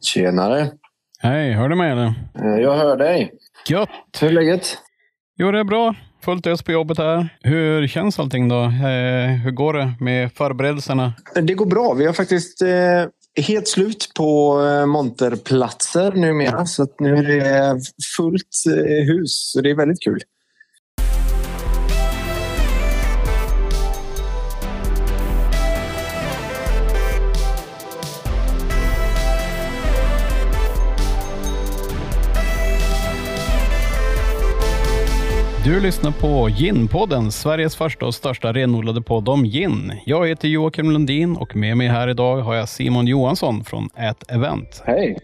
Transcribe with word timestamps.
Tjenare! 0.00 0.72
Hej, 1.18 1.52
hör 1.52 1.68
du 1.68 1.76
mig 1.76 1.90
eller? 1.92 2.06
Eh, 2.34 2.62
Jag 2.62 2.76
hör 2.76 2.96
dig. 2.96 3.32
Gött! 3.68 3.88
Hur 4.20 4.28
är 4.28 4.32
läget? 4.32 4.78
Jo, 5.36 5.50
det 5.50 5.58
är 5.58 5.64
bra. 5.64 5.94
Fullt 6.24 6.46
ös 6.46 6.62
på 6.62 6.72
jobbet 6.72 6.98
här. 6.98 7.38
Hur 7.40 7.86
känns 7.86 8.18
allting 8.18 8.48
då? 8.48 8.62
Eh, 8.64 9.28
hur 9.44 9.50
går 9.50 9.72
det 9.74 9.94
med 10.00 10.32
förberedelserna? 10.32 11.12
Det 11.42 11.54
går 11.54 11.66
bra. 11.66 11.94
Vi 11.94 12.06
har 12.06 12.12
faktiskt 12.12 12.62
eh, 12.62 13.44
helt 13.46 13.68
slut 13.68 14.12
på 14.16 14.60
eh, 14.62 14.86
monterplatser 14.86 16.12
numera. 16.12 16.66
Så 16.66 16.86
nu 16.98 17.16
är 17.16 17.22
det 17.22 17.80
fullt 18.16 18.48
hus. 19.08 19.52
Så 19.52 19.60
det 19.60 19.70
är 19.70 19.74
väldigt 19.74 20.02
kul. 20.02 20.20
Du 35.64 35.80
lyssnar 35.80 36.10
på 36.10 36.48
Gin-podden, 36.48 37.30
Sveriges 37.30 37.76
första 37.76 38.06
och 38.06 38.14
största 38.14 38.52
renodlade 38.52 39.02
podd 39.02 39.28
om 39.28 39.44
gin. 39.44 39.92
Jag 40.06 40.28
heter 40.28 40.48
Joakim 40.48 40.90
Lundin 40.90 41.36
och 41.36 41.56
med 41.56 41.76
mig 41.76 41.88
här 41.88 42.08
idag 42.08 42.36
har 42.36 42.54
jag 42.54 42.68
Simon 42.68 43.06
Johansson 43.06 43.64
från 43.64 43.88
Ett 43.96 44.30
Event. 44.30 44.82
Hej! 44.86 45.18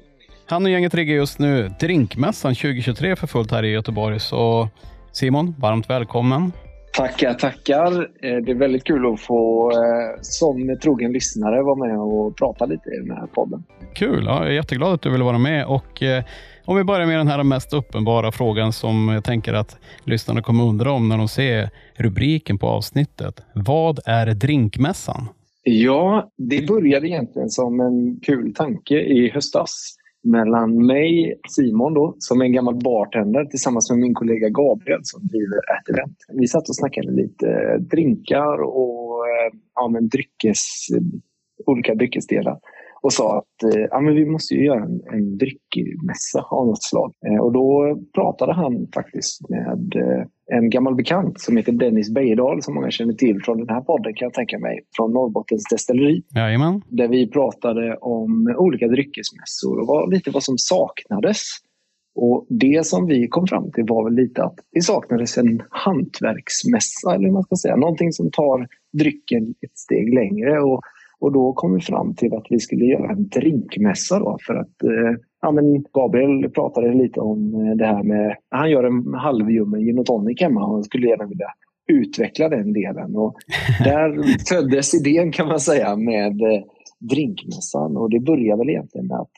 Han 0.46 0.64
och 0.64 0.70
gänget 0.70 0.94
riggar 0.94 1.14
just 1.14 1.38
nu 1.38 1.70
Drinkmässan 1.80 2.54
2023 2.54 3.16
för 3.16 3.26
fullt 3.26 3.50
här 3.50 3.62
i 3.62 3.68
Göteborg. 3.68 4.20
Så 4.20 4.68
Simon, 5.12 5.54
varmt 5.58 5.90
välkommen. 5.90 6.52
Tackar, 6.92 7.34
tackar. 7.34 7.92
Eh, 8.02 8.36
Det 8.36 8.50
är 8.50 8.54
väldigt 8.58 8.84
kul 8.84 9.12
att 9.12 9.20
få 9.20 9.70
eh, 9.70 10.20
som 10.20 10.78
trogen 10.82 11.12
lyssnare 11.12 11.62
vara 11.62 11.86
med 11.86 11.98
och 11.98 12.36
prata 12.36 12.66
lite 12.66 12.88
i 12.90 12.96
den 13.06 13.16
här 13.16 13.26
podden. 13.26 13.64
Kul, 13.94 14.24
ja, 14.26 14.38
jag 14.38 14.48
är 14.48 14.52
jätteglad 14.52 14.92
att 14.94 15.02
du 15.02 15.10
ville 15.10 15.24
vara 15.24 15.38
med. 15.38 15.66
Och, 15.66 16.02
eh, 16.02 16.24
om 16.70 16.76
vi 16.76 16.84
börjar 16.84 17.06
med 17.06 17.18
den 17.18 17.28
här 17.28 17.44
mest 17.44 17.72
uppenbara 17.72 18.32
frågan 18.32 18.72
som 18.72 19.08
jag 19.08 19.24
tänker 19.24 19.52
att 19.52 19.78
lyssnarna 20.04 20.42
kommer 20.42 20.64
undra 20.64 20.92
om 20.92 21.08
när 21.08 21.18
de 21.18 21.28
ser 21.28 21.70
rubriken 21.94 22.58
på 22.58 22.66
avsnittet. 22.66 23.42
Vad 23.54 23.98
är 24.06 24.34
Drinkmässan? 24.34 25.28
Ja, 25.62 26.30
det 26.36 26.66
började 26.66 27.08
egentligen 27.08 27.48
som 27.48 27.80
en 27.80 28.20
kul 28.22 28.54
tanke 28.54 28.94
i 28.94 29.30
höstas 29.34 29.96
mellan 30.24 30.86
mig, 30.86 31.34
Simon 31.48 31.94
då, 31.94 32.14
som 32.18 32.40
är 32.40 32.44
en 32.44 32.52
gammal 32.52 32.74
bartender 32.74 33.44
tillsammans 33.44 33.90
med 33.90 33.98
min 33.98 34.14
kollega 34.14 34.48
Gabriel 34.48 35.00
som 35.02 35.26
driver 35.26 35.56
ett 35.56 35.88
event. 35.88 36.16
Vi 36.40 36.46
satt 36.46 36.68
och 36.68 36.76
snackade 36.76 37.12
lite 37.12 37.78
drinkar 37.78 38.62
och 38.62 39.26
eh, 39.28 39.58
ja, 39.74 39.88
men 39.88 40.08
dryckes, 40.08 40.86
olika 41.66 41.94
dryckesdelar 41.94 42.58
och 43.02 43.12
sa 43.12 43.38
att 43.38 43.74
eh, 43.74 43.86
ja, 43.90 44.00
men 44.00 44.14
vi 44.14 44.26
måste 44.26 44.54
ju 44.54 44.64
göra 44.64 44.84
en, 44.84 45.00
en 45.12 45.38
dryckmässa 45.38 46.42
av 46.50 46.66
något 46.66 46.82
slag. 46.82 47.12
Eh, 47.26 47.40
och 47.40 47.52
då 47.52 47.98
pratade 48.14 48.52
han 48.52 48.88
faktiskt 48.94 49.48
med 49.48 49.92
eh, 49.96 50.56
en 50.58 50.70
gammal 50.70 50.94
bekant 50.94 51.40
som 51.40 51.56
heter 51.56 51.72
Dennis 51.72 52.10
Bejedal 52.10 52.62
som 52.62 52.74
många 52.74 52.90
känner 52.90 53.14
till 53.14 53.42
från 53.42 53.58
den 53.58 53.68
här 53.68 53.80
podden 53.80 54.14
kan 54.14 54.26
jag 54.26 54.34
tänka 54.34 54.58
mig, 54.58 54.80
från 54.96 55.12
Norrbottens 55.12 55.64
destilleri 55.70 56.22
Jajamän. 56.34 56.82
där 56.88 57.08
vi 57.08 57.30
pratade 57.30 57.96
om 57.96 58.54
olika 58.58 58.88
dryckesmässor 58.88 59.80
och 59.80 59.86
vad, 59.86 60.12
lite 60.12 60.30
vad 60.30 60.42
som 60.42 60.58
saknades. 60.58 61.40
Och 62.14 62.46
det 62.48 62.86
som 62.86 63.06
vi 63.06 63.28
kom 63.28 63.46
fram 63.46 63.72
till 63.72 63.84
var 63.88 64.04
väl 64.04 64.14
lite 64.14 64.44
att 64.44 64.54
det 64.72 64.82
saknades 64.82 65.38
en 65.38 65.62
hantverksmässa, 65.70 67.14
eller 67.14 67.30
man 67.30 67.42
ska 67.42 67.56
säga. 67.56 67.76
Någonting 67.76 68.12
som 68.12 68.30
tar 68.30 68.68
drycken 68.98 69.54
ett 69.60 69.78
steg 69.78 70.14
längre. 70.14 70.60
Och, 70.60 70.80
och 71.20 71.32
då 71.32 71.52
kom 71.52 71.74
vi 71.74 71.80
fram 71.80 72.14
till 72.14 72.34
att 72.34 72.46
vi 72.50 72.58
skulle 72.58 72.84
göra 72.84 73.12
en 73.12 73.28
drinkmässa 73.28 74.18
då 74.18 74.38
för 74.46 74.54
att 74.54 74.82
eh, 74.82 75.18
ja, 75.42 75.50
men 75.52 75.82
Gabriel 75.82 76.50
pratade 76.50 76.94
lite 76.94 77.20
om 77.20 77.54
eh, 77.54 77.76
det 77.76 77.86
här 77.86 78.02
med, 78.02 78.36
han 78.48 78.70
gör 78.70 78.84
en 78.84 79.14
halvljummen 79.14 79.80
gin 79.80 79.98
och 79.98 80.06
tonic 80.06 80.40
hemma 80.40 80.66
och 80.66 80.84
skulle 80.84 81.08
gärna 81.08 81.26
vilja 81.26 81.48
utveckla 81.92 82.48
den 82.48 82.72
delen. 82.72 83.16
Och 83.16 83.34
där 83.84 84.38
föddes 84.48 84.94
idén 84.94 85.32
kan 85.32 85.48
man 85.48 85.60
säga 85.60 85.96
med 85.96 86.42
eh, 86.42 86.62
drinkmässan 87.10 87.96
och 87.96 88.10
det 88.10 88.20
börjar 88.20 88.56
väl 88.56 88.70
egentligen 88.70 89.06
med 89.06 89.16
att 89.16 89.32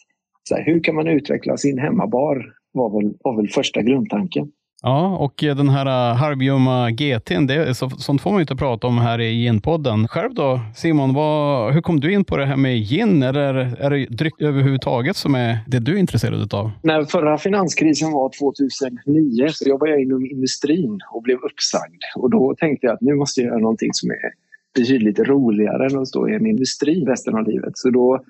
så 0.49 0.55
här, 0.55 0.65
hur 0.65 0.81
kan 0.81 0.95
man 0.95 1.09
utveckla 1.09 1.57
sin 1.57 1.79
hemmabar 1.79 2.45
var 2.73 2.91
väl, 2.91 3.15
var 3.23 3.37
väl 3.37 3.49
första 3.49 3.83
grundtanken. 3.83 4.51
Ja, 4.85 5.17
och 5.17 5.35
den 5.37 5.69
här 5.69 6.11
äh, 6.11 6.17
halvljumma 6.17 6.91
GT'n, 6.91 7.47
det, 7.47 7.55
är 7.55 7.73
så, 7.73 7.91
sånt 7.91 8.23
får 8.23 8.31
man 8.31 8.39
ju 8.39 8.43
inte 8.43 8.57
prata 8.57 8.87
om 8.87 8.99
här 8.99 9.21
i 9.21 9.45
Gin-podden. 9.45 10.09
Själv 10.09 10.35
då, 10.35 10.61
Simon, 10.77 11.15
vad, 11.15 11.75
hur 11.75 11.81
kom 11.81 12.01
du 12.01 12.13
in 12.13 12.25
på 12.25 12.37
det 12.37 12.47
här 12.47 12.57
med 12.57 12.77
gin? 12.77 13.23
Eller 13.23 13.55
är 13.55 13.91
det 13.91 14.07
dryck 14.07 14.41
överhuvudtaget 14.41 15.17
som 15.17 15.35
är 15.35 15.59
det 15.67 15.79
du 15.79 15.95
är 15.95 15.99
intresserad 15.99 16.55
av? 16.55 16.71
När 16.83 17.05
förra 17.05 17.39
finanskrisen 17.39 18.13
var 18.13 18.31
2009 18.39 19.49
så 19.49 19.69
jobbade 19.69 19.91
jag 19.91 20.03
inom 20.03 20.27
industrin 20.27 21.01
och 21.13 21.23
blev 21.23 21.37
uppsagd. 21.37 22.03
Och 22.17 22.31
då 22.31 22.55
tänkte 22.59 22.87
jag 22.87 22.95
att 22.95 23.01
nu 23.01 23.15
måste 23.15 23.41
jag 23.41 23.49
göra 23.49 23.59
någonting 23.59 23.91
som 23.93 24.11
är 24.11 24.33
betydligt 24.75 25.19
roligare 25.19 25.87
än 25.87 25.99
att 25.99 26.09
stå 26.09 26.29
i 26.29 26.35
en 26.35 26.47
industri 26.47 27.05
resten 27.05 27.35
av 27.35 27.49
livet. 27.49 27.73
Så 27.75 27.91
då 27.91 28.25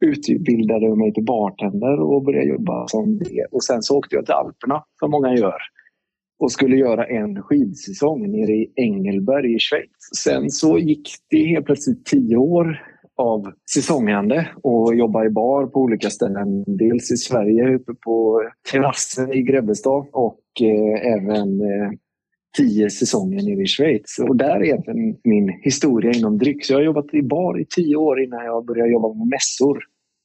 utbildade 0.00 0.86
jag 0.86 0.98
mig 0.98 1.12
till 1.12 1.24
bartender 1.24 2.00
och 2.00 2.24
började 2.24 2.46
jobba 2.46 2.86
som 2.88 3.18
det. 3.18 3.46
Och 3.52 3.64
sen 3.64 3.82
så 3.82 3.98
åkte 3.98 4.16
jag 4.16 4.24
till 4.24 4.34
Alperna, 4.34 4.84
som 5.00 5.10
många 5.10 5.34
gör 5.34 5.58
och 6.42 6.52
skulle 6.52 6.76
göra 6.76 7.06
en 7.06 7.42
skidsäsong 7.42 8.30
nere 8.30 8.52
i 8.52 8.72
Engelberg 8.76 9.54
i 9.54 9.58
Schweiz. 9.58 9.90
Sen 10.24 10.50
så 10.50 10.78
gick 10.78 11.08
det 11.30 11.44
helt 11.44 11.66
plötsligt 11.66 12.04
tio 12.04 12.36
år 12.36 12.82
av 13.16 13.52
säsongande 13.74 14.48
och 14.62 14.94
jobba 14.94 15.24
i 15.24 15.30
bar 15.30 15.66
på 15.66 15.80
olika 15.80 16.10
ställen. 16.10 16.64
Dels 16.66 17.10
i 17.12 17.16
Sverige 17.16 17.74
uppe 17.74 17.94
på 17.94 18.42
terrassen 18.72 19.32
i 19.32 19.42
Grebbestad 19.42 20.06
och 20.12 20.42
eh, 20.60 21.12
även 21.12 21.60
eh, 21.60 21.90
tio 22.56 22.90
säsonger 22.90 23.42
nere 23.42 23.62
i 23.62 23.66
Schweiz. 23.66 24.18
Och 24.28 24.36
där 24.36 24.64
är 24.64 24.74
även 24.74 25.16
min 25.24 25.48
historia 25.48 26.12
inom 26.12 26.38
dryck. 26.38 26.64
Så 26.64 26.72
jag 26.72 26.78
har 26.78 26.84
jobbat 26.84 27.14
i 27.14 27.22
bar 27.22 27.60
i 27.60 27.66
tio 27.76 27.96
år 27.96 28.22
innan 28.22 28.44
jag 28.44 28.66
började 28.66 28.92
jobba 28.92 29.14
med 29.14 29.26
mässor. 29.26 29.78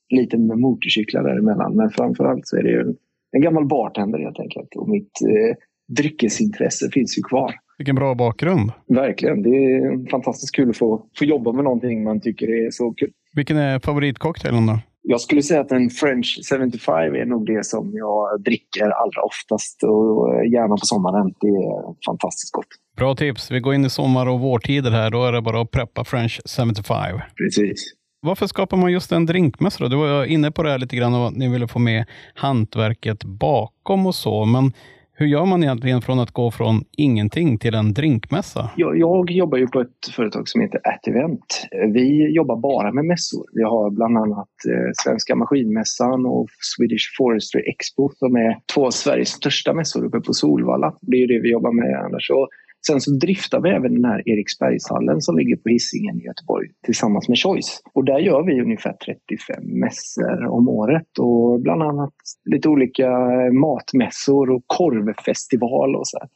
Lite 0.09 0.37
med 0.37 0.57
motorcyklar 0.57 1.23
däremellan. 1.23 1.75
Men 1.75 1.89
framförallt 1.89 2.47
så 2.47 2.57
är 2.57 2.63
det 2.63 2.69
ju 2.69 2.81
en, 2.81 2.95
en 3.31 3.41
gammal 3.41 3.65
bartender 3.65 4.19
helt 4.19 4.39
enkelt. 4.39 4.75
Och 4.75 4.89
mitt 4.89 5.11
eh, 5.21 5.55
dryckesintresse 5.87 6.89
finns 6.93 7.17
ju 7.17 7.21
kvar. 7.21 7.55
Vilken 7.77 7.95
bra 7.95 8.15
bakgrund. 8.15 8.71
Verkligen. 8.87 9.41
Det 9.43 9.49
är 9.49 10.09
fantastiskt 10.09 10.55
kul 10.55 10.69
att 10.69 10.77
få, 10.77 11.05
få 11.17 11.25
jobba 11.25 11.51
med 11.51 11.63
någonting 11.63 12.03
man 12.03 12.21
tycker 12.21 12.65
är 12.65 12.71
så 12.71 12.93
kul. 12.93 13.11
Vilken 13.33 13.57
är 13.57 13.79
favoritcocktailen 13.79 14.65
då? 14.65 14.79
Jag 15.09 15.21
skulle 15.21 15.41
säga 15.41 15.61
att 15.61 15.71
en 15.71 15.89
French 15.89 16.39
75 16.49 17.15
är 17.15 17.25
nog 17.25 17.45
det 17.45 17.65
som 17.65 17.91
jag 17.93 18.41
dricker 18.41 18.89
allra 18.89 19.21
oftast 19.21 19.83
och 19.83 20.45
gärna 20.45 20.75
på 20.77 20.85
sommaren. 20.85 21.33
Det 21.41 21.47
är 21.47 22.03
fantastiskt 22.05 22.51
gott. 22.51 22.67
Bra 22.97 23.15
tips. 23.15 23.51
Vi 23.51 23.59
går 23.59 23.73
in 23.73 23.85
i 23.85 23.89
sommar 23.89 24.27
och 24.27 24.39
vårtider 24.39 24.91
här. 24.91 25.09
Då 25.09 25.25
är 25.25 25.31
det 25.31 25.41
bara 25.41 25.61
att 25.61 25.71
preppa 25.71 26.03
French 26.03 26.41
75. 26.57 27.19
Precis. 27.37 27.93
Varför 28.21 28.47
skapar 28.47 28.77
man 28.77 28.91
just 28.91 29.11
en 29.11 29.25
drinkmässa? 29.25 29.87
Du 29.87 29.95
var 29.95 30.25
inne 30.25 30.51
på 30.51 30.63
det 30.63 30.69
här 30.69 30.77
lite 30.77 30.95
grann 30.95 31.13
och 31.13 31.33
ni 31.33 31.47
ville 31.47 31.67
få 31.67 31.79
med 31.79 32.05
hantverket 32.33 33.23
bakom 33.23 34.05
och 34.05 34.15
så. 34.15 34.45
Men 34.45 34.73
hur 35.19 35.25
gör 35.25 35.45
man 35.45 35.63
egentligen 35.63 36.01
från 36.01 36.19
att 36.19 36.31
gå 36.31 36.51
från 36.51 36.83
ingenting 36.97 37.57
till 37.57 37.75
en 37.75 37.93
drinkmässa? 37.93 38.69
Jag, 38.75 38.97
jag 38.97 39.31
jobbar 39.31 39.57
ju 39.57 39.67
på 39.67 39.81
ett 39.81 40.07
företag 40.15 40.49
som 40.49 40.61
heter 40.61 40.81
At 40.83 41.07
Event. 41.07 41.67
Vi 41.93 42.35
jobbar 42.35 42.55
bara 42.55 42.91
med 42.91 43.05
mässor. 43.05 43.45
Vi 43.53 43.63
har 43.63 43.89
bland 43.89 44.17
annat 44.17 44.49
eh, 44.69 44.91
Svenska 45.03 45.35
Maskinmässan 45.35 46.25
och 46.25 46.47
Swedish 46.75 47.15
Forestry 47.17 47.61
Expo 47.61 48.09
som 48.15 48.35
är 48.35 48.57
två 48.73 48.85
av 48.85 48.91
Sveriges 48.91 49.29
största 49.29 49.73
mässor 49.73 50.05
uppe 50.05 50.19
på 50.19 50.33
Solvalla. 50.33 50.93
Det 51.01 51.17
är 51.17 51.21
ju 51.21 51.27
det 51.27 51.39
vi 51.39 51.51
jobbar 51.51 51.71
med 51.71 52.05
annars. 52.05 52.29
Och 52.29 52.49
Sen 52.87 53.01
så 53.01 53.11
driftar 53.11 53.61
vi 53.61 53.69
även 53.69 53.93
den 53.93 54.05
här 54.05 54.29
Eriksbergshallen 54.29 55.21
som 55.21 55.37
ligger 55.37 55.55
på 55.55 55.69
Hisingen 55.69 56.21
i 56.21 56.23
Göteborg 56.23 56.67
tillsammans 56.85 57.29
med 57.29 57.37
Choice. 57.37 57.81
Och 57.93 58.05
där 58.05 58.19
gör 58.19 58.43
vi 58.43 58.61
ungefär 58.61 58.93
35 58.93 59.63
mässor 59.79 60.45
om 60.45 60.69
året 60.69 61.19
och 61.19 61.61
bland 61.61 61.83
annat 61.83 62.13
lite 62.45 62.69
olika 62.69 63.09
matmässor 63.51 64.49
och 64.51 64.63
korvfestival 64.67 65.95
och 65.95 66.07
så 66.07 66.17
här. 66.19 66.29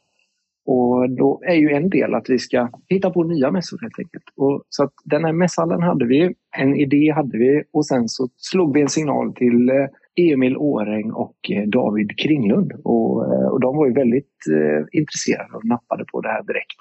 Och 0.64 1.10
då 1.10 1.42
är 1.46 1.54
ju 1.54 1.70
en 1.70 1.88
del 1.88 2.14
att 2.14 2.30
vi 2.30 2.38
ska 2.38 2.68
hitta 2.88 3.10
på 3.10 3.22
nya 3.22 3.50
mässor 3.50 3.78
helt 3.82 3.98
enkelt. 3.98 4.24
Och 4.36 4.62
så 4.68 4.84
att 4.84 4.92
den 5.04 5.24
här 5.24 5.32
mässhallen 5.32 5.82
hade 5.82 6.06
vi, 6.06 6.34
en 6.58 6.76
idé 6.76 7.12
hade 7.14 7.38
vi 7.38 7.62
och 7.72 7.86
sen 7.86 8.08
så 8.08 8.28
slog 8.36 8.74
vi 8.74 8.80
en 8.80 8.88
signal 8.88 9.34
till 9.34 9.68
eh, 9.68 10.32
Emil 10.32 10.56
Åreng 10.56 11.12
och 11.12 11.36
eh, 11.50 11.68
David 11.68 12.18
Kringlund. 12.18 12.72
Och, 12.84 13.34
eh, 13.34 13.46
och 13.46 13.60
de 13.60 13.76
var 13.76 13.86
ju 13.86 13.92
väldigt 13.92 14.36
eh, 14.52 15.00
intresserade 15.00 15.56
och 15.56 15.64
nappade 15.64 16.04
på 16.12 16.20
det 16.20 16.28
här 16.28 16.42
direkt. 16.42 16.78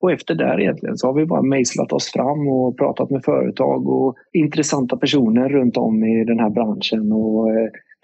Och 0.00 0.12
efter 0.12 0.34
det 0.34 0.62
egentligen 0.62 0.96
så 0.96 1.06
har 1.06 1.14
vi 1.14 1.26
bara 1.26 1.42
mejslat 1.42 1.92
oss 1.92 2.12
fram 2.12 2.48
och 2.48 2.78
pratat 2.78 3.10
med 3.10 3.24
företag 3.24 3.88
och 3.88 4.14
intressanta 4.32 4.96
personer 4.96 5.48
runt 5.48 5.76
om 5.76 6.04
i 6.04 6.24
den 6.24 6.38
här 6.38 6.50
branschen 6.50 7.12
och 7.12 7.48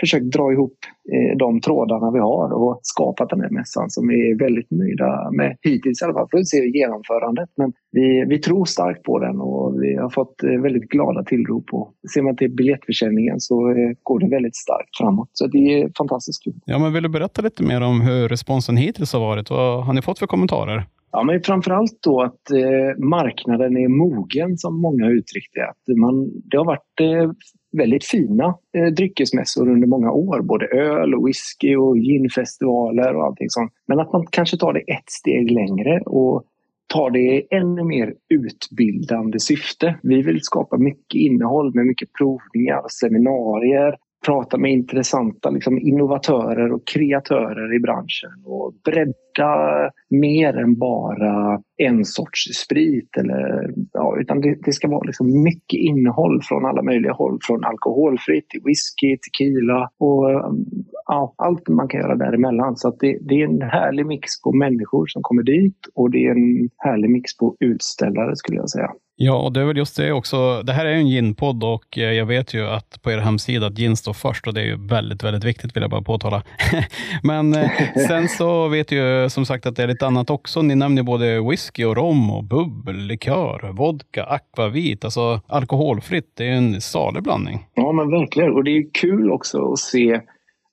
försökt 0.00 0.30
dra 0.32 0.52
ihop 0.52 0.76
eh, 1.12 1.36
de 1.36 1.60
trådarna 1.60 2.10
vi 2.10 2.18
har 2.18 2.52
och 2.52 2.80
skapat 2.82 3.30
den 3.30 3.40
här 3.40 3.50
mässan 3.50 3.90
som 3.90 4.08
vi 4.08 4.30
är 4.30 4.38
väldigt 4.38 4.70
nöjda 4.70 5.30
med 5.30 5.56
hittills 5.62 6.02
i 6.02 6.04
alla 6.04 6.14
fall. 6.14 6.28
Får 6.30 6.42
se 6.42 6.56
genomförandet 6.56 7.48
men 7.56 7.72
vi, 7.92 8.24
vi 8.28 8.38
tror 8.38 8.64
starkt 8.64 9.02
på 9.02 9.18
den 9.18 9.40
och 9.40 9.82
vi 9.82 9.96
har 9.96 10.10
fått 10.10 10.42
eh, 10.42 10.60
väldigt 10.60 10.88
glada 10.88 11.24
tillrop. 11.24 11.64
Och 11.72 11.94
ser 12.14 12.22
man 12.22 12.36
till 12.36 12.50
biljettförsäljningen 12.50 13.40
så 13.40 13.70
eh, 13.70 13.90
går 14.02 14.20
det 14.20 14.28
väldigt 14.28 14.56
starkt 14.56 14.96
framåt. 15.00 15.30
Så 15.32 15.46
det 15.46 15.58
är 15.58 15.90
fantastiskt 15.98 16.44
kul. 16.44 16.54
Ja, 16.64 16.78
men 16.78 16.92
vill 16.92 17.02
du 17.02 17.08
berätta 17.08 17.42
lite 17.42 17.62
mer 17.62 17.80
om 17.80 18.00
hur 18.00 18.28
responsen 18.28 18.76
hittills 18.76 19.12
har 19.12 19.20
varit? 19.20 19.50
Vad 19.50 19.84
har 19.84 19.92
ni 19.92 20.02
fått 20.02 20.18
för 20.18 20.26
kommentarer? 20.26 20.86
Ja, 21.16 21.22
men 21.22 21.42
framförallt 21.42 21.98
då 22.02 22.22
att 22.22 22.50
eh, 22.50 23.04
marknaden 23.04 23.76
är 23.76 23.88
mogen 23.88 24.58
som 24.58 24.80
många 24.80 25.04
har 25.04 25.12
uttryckt 25.12 25.54
det. 25.54 25.68
Att 25.68 25.96
man, 25.96 26.30
det 26.50 26.56
har 26.56 26.64
varit 26.64 27.00
eh, 27.00 27.30
väldigt 27.76 28.04
fina 28.04 28.54
eh, 28.76 28.86
dryckesmässor 28.86 29.68
under 29.70 29.86
många 29.86 30.10
år. 30.10 30.42
Både 30.42 30.66
öl 30.66 31.14
och 31.14 31.28
whisky 31.28 31.76
och 31.76 31.98
ginfestivaler 31.98 33.16
och 33.16 33.24
allting 33.24 33.50
sånt. 33.50 33.72
Men 33.86 34.00
att 34.00 34.12
man 34.12 34.26
kanske 34.30 34.56
tar 34.56 34.72
det 34.72 34.80
ett 34.80 35.10
steg 35.10 35.50
längre 35.50 36.00
och 36.00 36.44
tar 36.86 37.10
det 37.10 37.18
i 37.18 37.46
ännu 37.50 37.84
mer 37.84 38.14
utbildande 38.28 39.40
syfte. 39.40 39.98
Vi 40.02 40.22
vill 40.22 40.40
skapa 40.42 40.76
mycket 40.76 41.14
innehåll 41.14 41.74
med 41.74 41.86
mycket 41.86 42.12
provningar, 42.12 42.82
seminarier, 42.88 43.96
prata 44.26 44.58
med 44.58 44.72
intressanta 44.72 45.50
liksom, 45.50 45.78
innovatörer 45.78 46.72
och 46.72 46.86
kreatörer 46.86 47.76
i 47.76 47.80
branschen 47.80 48.44
och 48.44 48.74
bredda 48.84 49.90
mer 50.10 50.56
än 50.56 50.78
bara 50.78 51.60
en 51.76 52.04
sorts 52.04 52.40
sprit. 52.64 53.16
Eller, 53.16 53.70
ja, 53.92 54.16
utan 54.20 54.40
det, 54.40 54.58
det 54.64 54.72
ska 54.72 54.88
vara 54.88 55.06
liksom 55.06 55.42
mycket 55.42 55.80
innehåll 55.80 56.42
från 56.42 56.66
alla 56.66 56.82
möjliga 56.82 57.12
håll. 57.12 57.38
Från 57.42 57.64
alkoholfritt 57.64 58.48
till 58.48 58.60
whisky, 58.64 59.16
tequila 59.16 59.90
och 59.98 60.30
um, 60.30 60.66
ja, 61.06 61.34
allt 61.36 61.68
man 61.68 61.88
kan 61.88 62.00
göra 62.00 62.16
däremellan. 62.16 62.76
Så 62.76 62.96
det, 63.00 63.18
det 63.20 63.34
är 63.34 63.44
en 63.44 63.62
härlig 63.62 64.06
mix 64.06 64.42
på 64.42 64.52
människor 64.52 65.06
som 65.06 65.22
kommer 65.22 65.42
dit 65.42 65.78
och 65.94 66.10
det 66.10 66.26
är 66.26 66.30
en 66.30 66.70
härlig 66.76 67.10
mix 67.10 67.36
på 67.36 67.56
utställare 67.60 68.36
skulle 68.36 68.56
jag 68.56 68.70
säga. 68.70 68.90
Ja, 69.18 69.36
och 69.36 69.52
det 69.52 69.60
är 69.60 69.64
väl 69.64 69.76
just 69.76 69.96
det 69.96 70.12
också. 70.12 70.62
Det 70.62 70.72
här 70.72 70.86
är 70.86 70.92
en 70.92 71.08
ginpodd 71.08 71.64
och 71.64 71.98
eh, 71.98 72.12
jag 72.12 72.26
vet 72.26 72.54
ju 72.54 72.66
att 72.66 73.02
på 73.02 73.10
er 73.10 73.18
hemsida 73.18 73.66
att 73.66 73.78
gin 73.78 73.96
står 73.96 74.12
först 74.12 74.46
och 74.46 74.54
det 74.54 74.60
är 74.60 74.64
ju 74.64 74.86
väldigt, 74.86 75.24
väldigt 75.24 75.44
viktigt 75.44 75.76
vill 75.76 75.82
jag 75.82 75.90
bara 75.90 76.02
påtala. 76.02 76.42
Men 77.22 77.54
eh, 77.54 77.70
sen 78.08 78.28
så 78.28 78.68
vet 78.68 78.92
jag 78.92 79.32
som 79.32 79.46
sagt 79.46 79.66
att 79.66 79.76
det 79.76 79.82
är 79.82 79.86
lite 79.86 80.06
annat 80.06 80.30
också. 80.30 80.62
Ni 80.62 80.74
nämner 80.74 81.02
både 81.02 81.40
whisky 81.50 81.84
och 81.84 81.96
rom 81.96 82.30
och 82.30 82.44
bubbel, 82.44 82.96
likör, 82.96 83.72
vodka, 83.72 84.24
akvavit, 84.24 85.04
alltså 85.04 85.40
alkoholfritt. 85.46 86.32
Det 86.36 86.44
är 86.48 86.52
en 86.52 86.80
salig 86.80 87.22
blandning. 87.22 87.66
Ja, 87.74 87.92
men 87.92 88.10
verkligen. 88.10 88.52
Och 88.52 88.64
det 88.64 88.70
är 88.70 88.84
kul 88.92 89.30
också 89.30 89.72
att 89.72 89.78
se 89.78 90.20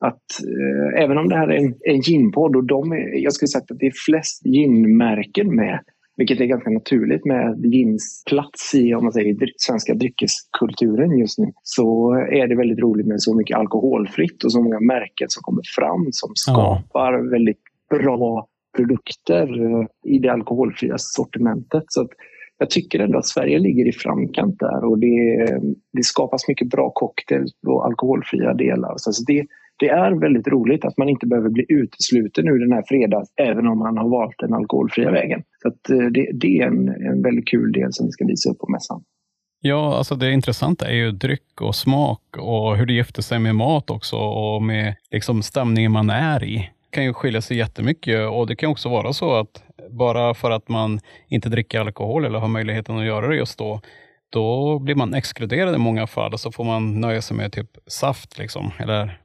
att 0.08 0.28
eh, 0.54 1.04
även 1.04 1.18
om 1.18 1.30
det 1.30 1.36
här 1.36 1.48
är 1.48 1.58
en, 1.58 1.74
en 1.80 2.02
ginpodd 2.02 2.56
och 2.56 2.64
de 2.64 2.92
är, 2.92 3.24
jag 3.24 3.34
skulle 3.34 3.48
säga 3.48 3.62
att 3.62 3.80
det 3.80 3.86
är 3.86 3.94
flest 4.06 4.46
ginmärken 4.46 5.56
med 5.56 5.80
vilket 6.18 6.40
är 6.40 6.46
ganska 6.46 6.70
naturligt 6.70 7.26
med 7.26 7.66
gins 7.66 8.24
plats 8.30 8.76
i 8.76 8.94
om 8.94 9.04
man 9.04 9.14
säger, 9.14 9.36
svenska 9.58 9.94
dryckeskulturen 9.94 11.18
just 11.18 11.40
nu. 11.40 11.52
Så 11.64 12.12
är 12.14 12.48
det 12.48 12.56
väldigt 12.56 12.80
roligt 12.80 13.08
med 13.08 13.22
så 13.22 13.36
mycket 13.36 13.58
alkoholfritt 13.58 14.44
och 14.44 14.52
så 14.52 14.62
många 14.62 14.80
märken 14.80 15.30
som 15.30 15.44
kommer 15.44 15.62
fram 15.76 16.08
som 16.12 16.32
skapar 16.36 17.14
ja. 17.14 17.30
väldigt 17.32 17.62
bra 17.90 18.48
produkter 18.78 19.66
eh, 19.66 19.86
i 20.04 20.20
det 20.20 20.32
alkoholfria 20.32 20.96
sortimentet. 20.98 21.84
Så 21.88 22.08
jag 22.64 22.70
tycker 22.70 23.00
ändå 23.00 23.18
att 23.18 23.26
Sverige 23.26 23.60
ligger 23.60 23.88
i 23.88 23.92
framkant 23.92 24.60
där 24.60 24.84
och 24.86 25.00
det, 25.00 25.46
det 25.94 26.04
skapas 26.04 26.48
mycket 26.48 26.70
bra 26.70 26.92
cocktails 26.96 27.52
och 27.68 27.86
alkoholfria 27.86 28.54
delar. 28.54 28.94
Så 28.98 29.10
alltså 29.10 29.24
det, 29.28 29.46
det 29.80 29.90
är 29.90 30.12
väldigt 30.12 30.48
roligt 30.48 30.86
att 30.86 30.98
man 30.98 31.10
inte 31.10 31.28
behöver 31.28 31.50
bli 31.50 31.66
utesluten 31.70 32.48
ur 32.48 32.60
den 32.60 32.72
här 32.72 32.84
fredagen 32.88 33.26
även 33.42 33.68
om 33.68 33.80
man 33.80 33.98
har 33.98 34.10
valt 34.10 34.36
den 34.40 34.54
alkoholfria 34.54 35.12
vägen. 35.12 35.44
Så 35.62 35.68
eh, 35.94 36.08
det, 36.08 36.30
det, 36.34 36.60
är 36.60 36.68
en, 36.68 36.90
en 36.90 37.22
väldigt 37.22 37.48
kul 37.48 37.72
del 37.72 37.94
som 37.94 38.06
vi 38.06 38.12
ska 38.12 38.26
visa 38.26 38.50
upp 38.50 38.60
på 38.60 38.72
mässan. 38.72 39.04
Ja, 39.62 39.98
alltså 39.98 40.16
det 40.16 40.32
intressanta 40.32 40.88
är 40.88 40.96
ju 40.96 41.12
dryck 41.12 41.62
och 41.62 41.76
smak 41.76 42.38
och 42.38 42.78
hur 42.78 42.86
det 42.86 42.94
gifter 42.94 43.22
sig 43.22 43.40
med 43.40 43.56
mat 43.56 43.90
också 43.90 44.16
och 44.18 44.62
med 44.62 44.96
liksom 45.12 45.44
stämningen 45.44 45.92
man 45.92 46.10
är 46.10 46.44
i. 46.44 46.56
Det 46.58 46.96
kan 46.96 47.04
ju 47.04 47.14
skilja 47.14 47.42
sig 47.42 47.58
jättemycket 47.58 48.30
och 48.30 48.48
det 48.48 48.56
kan 48.56 48.70
också 48.70 48.90
vara 48.90 49.14
så 49.14 49.36
att 49.36 49.64
bara 49.94 50.34
för 50.34 50.52
att 50.52 50.70
man 50.70 51.00
inte 51.28 51.50
dricker 51.50 51.80
alkohol 51.80 52.26
eller 52.26 52.40
har 52.40 52.48
möjligheten 52.48 52.98
att 52.98 53.06
göra 53.06 53.28
det 53.28 53.36
just 53.36 53.60
då, 53.60 53.82
då 54.30 54.80
blir 54.80 54.96
man 54.96 55.14
exkluderad 55.14 55.76
i 55.76 55.78
många 55.78 56.08
fall 56.08 56.34
och 56.34 56.40
så 56.40 56.52
får 56.52 56.64
man 56.64 57.02
nöja 57.02 57.22
sig 57.22 57.38
med 57.38 57.52
typ 57.52 57.70
saft 57.88 58.38
liksom, 58.38 58.72
eller 58.80 59.20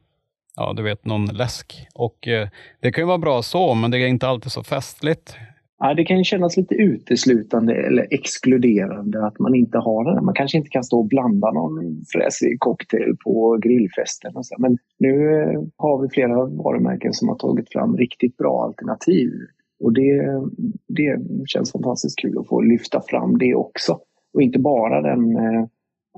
ja, 0.57 0.73
du 0.77 0.83
vet, 0.83 1.05
någon 1.05 1.27
läsk. 1.27 1.87
Och 1.95 2.29
eh, 2.29 2.49
det 2.81 2.93
kan 2.93 3.03
ju 3.03 3.07
vara 3.07 3.19
bra 3.19 3.43
så, 3.43 3.75
men 3.75 3.91
det 3.91 3.99
är 3.99 4.07
inte 4.07 4.29
alltid 4.29 4.53
så 4.53 4.63
festligt. 4.63 5.37
Ja, 5.81 5.95
det 5.95 6.05
kan 6.05 6.25
kännas 6.25 6.57
lite 6.57 6.75
uteslutande 6.75 7.75
eller 7.75 8.07
exkluderande 8.11 9.27
att 9.27 9.39
man 9.39 9.55
inte 9.55 9.79
har 9.79 10.15
det. 10.15 10.21
Man 10.21 10.35
kanske 10.35 10.59
inte 10.59 10.71
kan 10.71 10.85
stå 10.85 10.99
och 10.99 11.09
blanda 11.09 11.51
någon 11.51 12.05
fräsig 12.13 12.61
cocktail 12.61 13.17
på 13.25 13.59
grillfesten. 13.63 14.37
Och 14.37 14.47
så. 14.47 14.55
Men 14.59 14.79
nu 14.99 15.43
eh, 15.43 15.63
har 15.77 16.03
vi 16.03 16.09
flera 16.09 16.47
varumärken 16.47 17.13
som 17.13 17.29
har 17.29 17.37
tagit 17.37 17.73
fram 17.73 17.97
riktigt 17.97 18.37
bra 18.37 18.65
alternativ. 18.65 19.33
Och 19.81 19.93
det, 19.93 20.41
det 20.89 21.19
känns 21.47 21.73
fantastiskt 21.73 22.19
kul 22.19 22.39
att 22.39 22.49
få 22.49 22.61
lyfta 22.61 23.01
fram 23.01 23.39
det 23.39 23.55
också. 23.55 23.99
Och 24.35 24.43
inte 24.43 24.59
bara 24.59 25.03
den, 25.03 25.37
eh, 25.37 25.67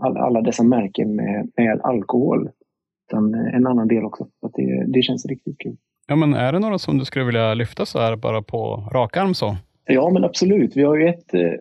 alla 0.00 0.42
dessa 0.42 0.62
märken 0.62 1.16
med, 1.16 1.50
med 1.56 1.80
alkohol 1.82 2.50
utan 3.08 3.34
en 3.34 3.66
annan 3.66 3.88
del 3.88 4.04
också. 4.04 4.26
Att 4.42 4.52
det, 4.54 4.84
det 4.88 5.02
känns 5.02 5.26
riktigt 5.26 5.58
kul. 5.58 5.76
Ja, 6.06 6.16
men 6.16 6.34
är 6.34 6.52
det 6.52 6.58
några 6.58 6.78
som 6.78 6.98
du 6.98 7.04
skulle 7.04 7.24
vilja 7.24 7.54
lyfta 7.54 7.86
så 7.86 7.98
här 7.98 8.16
bara 8.16 8.42
på 8.42 8.88
rak 8.92 9.16
arm 9.16 9.34
så? 9.34 9.56
Ja, 9.86 10.10
men 10.10 10.24
absolut. 10.24 10.76
Vi 10.76 10.82
har 10.82 10.96
ju 10.96 11.08
ett 11.08 11.34
eh, 11.34 11.52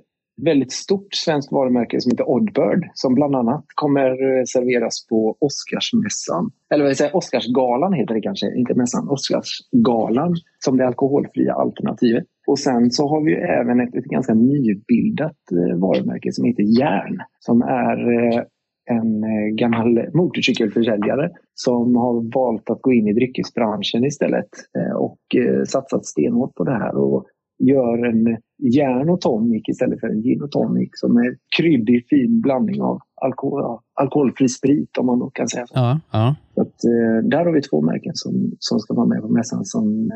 väldigt 0.44 0.72
stort 0.72 1.14
svenskt 1.14 1.52
varumärke 1.52 2.02
som 2.02 2.12
heter 2.12 2.30
Oddbird 2.30 2.90
som 2.94 3.14
bland 3.14 3.36
annat 3.36 3.66
kommer 3.76 4.10
eh, 4.10 4.44
serveras 4.54 5.08
på 5.10 5.38
Oscarsmässan. 5.40 6.52
Eller 6.74 6.84
vad 6.86 6.98
säger 6.98 7.16
Oscarsgalan 7.16 7.94
heter 7.94 8.14
det 8.14 8.22
kanske, 8.22 8.58
inte 8.58 8.74
mässan. 8.74 9.10
Oscarsgalan 9.10 10.36
som 10.66 10.78
det 10.78 10.88
alkoholfria 10.88 11.54
alternativet. 11.54 12.24
Och 12.48 12.60
sen 12.60 12.92
så 12.92 13.08
har 13.08 13.22
vi 13.26 13.34
även 13.34 13.80
ett, 13.80 13.96
ett 13.96 14.04
ganska 14.04 14.34
nybildat 14.34 15.42
eh, 15.52 15.80
varumärke 15.80 16.32
som 16.32 16.46
heter 16.46 16.80
Järn 16.80 17.18
som 17.40 17.62
är 17.62 17.98
eh, 18.14 18.44
en 18.92 19.22
gammal 19.56 20.00
motorcykelförsäljare 20.14 21.30
som 21.54 21.96
har 21.96 22.36
valt 22.36 22.70
att 22.70 22.82
gå 22.82 22.94
in 22.94 23.08
i 23.08 23.14
dryckesbranschen 23.14 24.06
istället 24.06 24.50
och 24.96 25.20
satsat 25.68 26.06
stenhårt 26.06 26.56
på 26.56 26.64
det 26.64 26.72
här 26.72 26.96
och 26.96 27.26
gör 27.60 28.06
en 28.06 28.38
järn 28.60 29.10
och 29.10 29.22
tonic 29.22 29.64
istället 29.70 30.00
för 30.00 30.08
en 30.08 30.22
gin 30.22 30.42
och 30.42 30.52
tonic 30.52 30.90
som 30.94 31.18
är 31.18 31.38
kryddig 31.58 32.08
fin 32.10 32.42
blandning 32.42 32.82
av 32.82 33.00
alkohol, 33.22 33.80
alkoholfri 33.94 34.50
sprit 34.50 34.98
om 34.98 35.06
man 35.06 35.20
då 35.20 35.30
kan 35.30 35.48
säga 35.48 35.68
så. 35.68 35.74
Ja, 35.76 36.00
ja. 36.12 36.36
så 36.56 36.62
att, 36.62 36.76
där 37.24 37.46
har 37.46 37.52
vi 37.52 37.62
två 37.62 37.82
märken 37.82 38.16
som, 38.16 38.52
som 38.60 38.80
ska 38.80 38.94
vara 38.94 39.08
med 39.08 39.22
på 39.22 39.28
mässan 39.28 39.66
som 39.66 40.10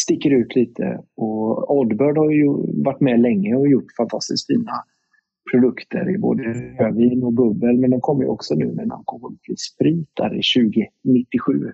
sticker 0.00 0.30
ut 0.30 0.56
lite. 0.56 1.00
Och 1.16 1.78
Oddbird 1.78 2.18
har 2.18 2.30
ju 2.30 2.46
varit 2.84 3.00
med 3.00 3.20
länge 3.20 3.54
och 3.56 3.68
gjort 3.68 3.96
fantastiskt 3.96 4.46
fina 4.46 4.72
produkter 5.52 6.14
i 6.14 6.18
både 6.18 6.42
rödvin 6.80 7.22
och 7.22 7.32
bubbel. 7.32 7.78
Men 7.78 7.90
de 7.90 8.00
kommer 8.00 8.30
också 8.30 8.54
nu 8.54 8.66
med 8.66 8.84
en 8.84 8.92
alkoholfri 8.92 9.56
sprit 9.56 10.08
där 10.14 10.32
i 10.38 10.42
2097. 10.56 11.72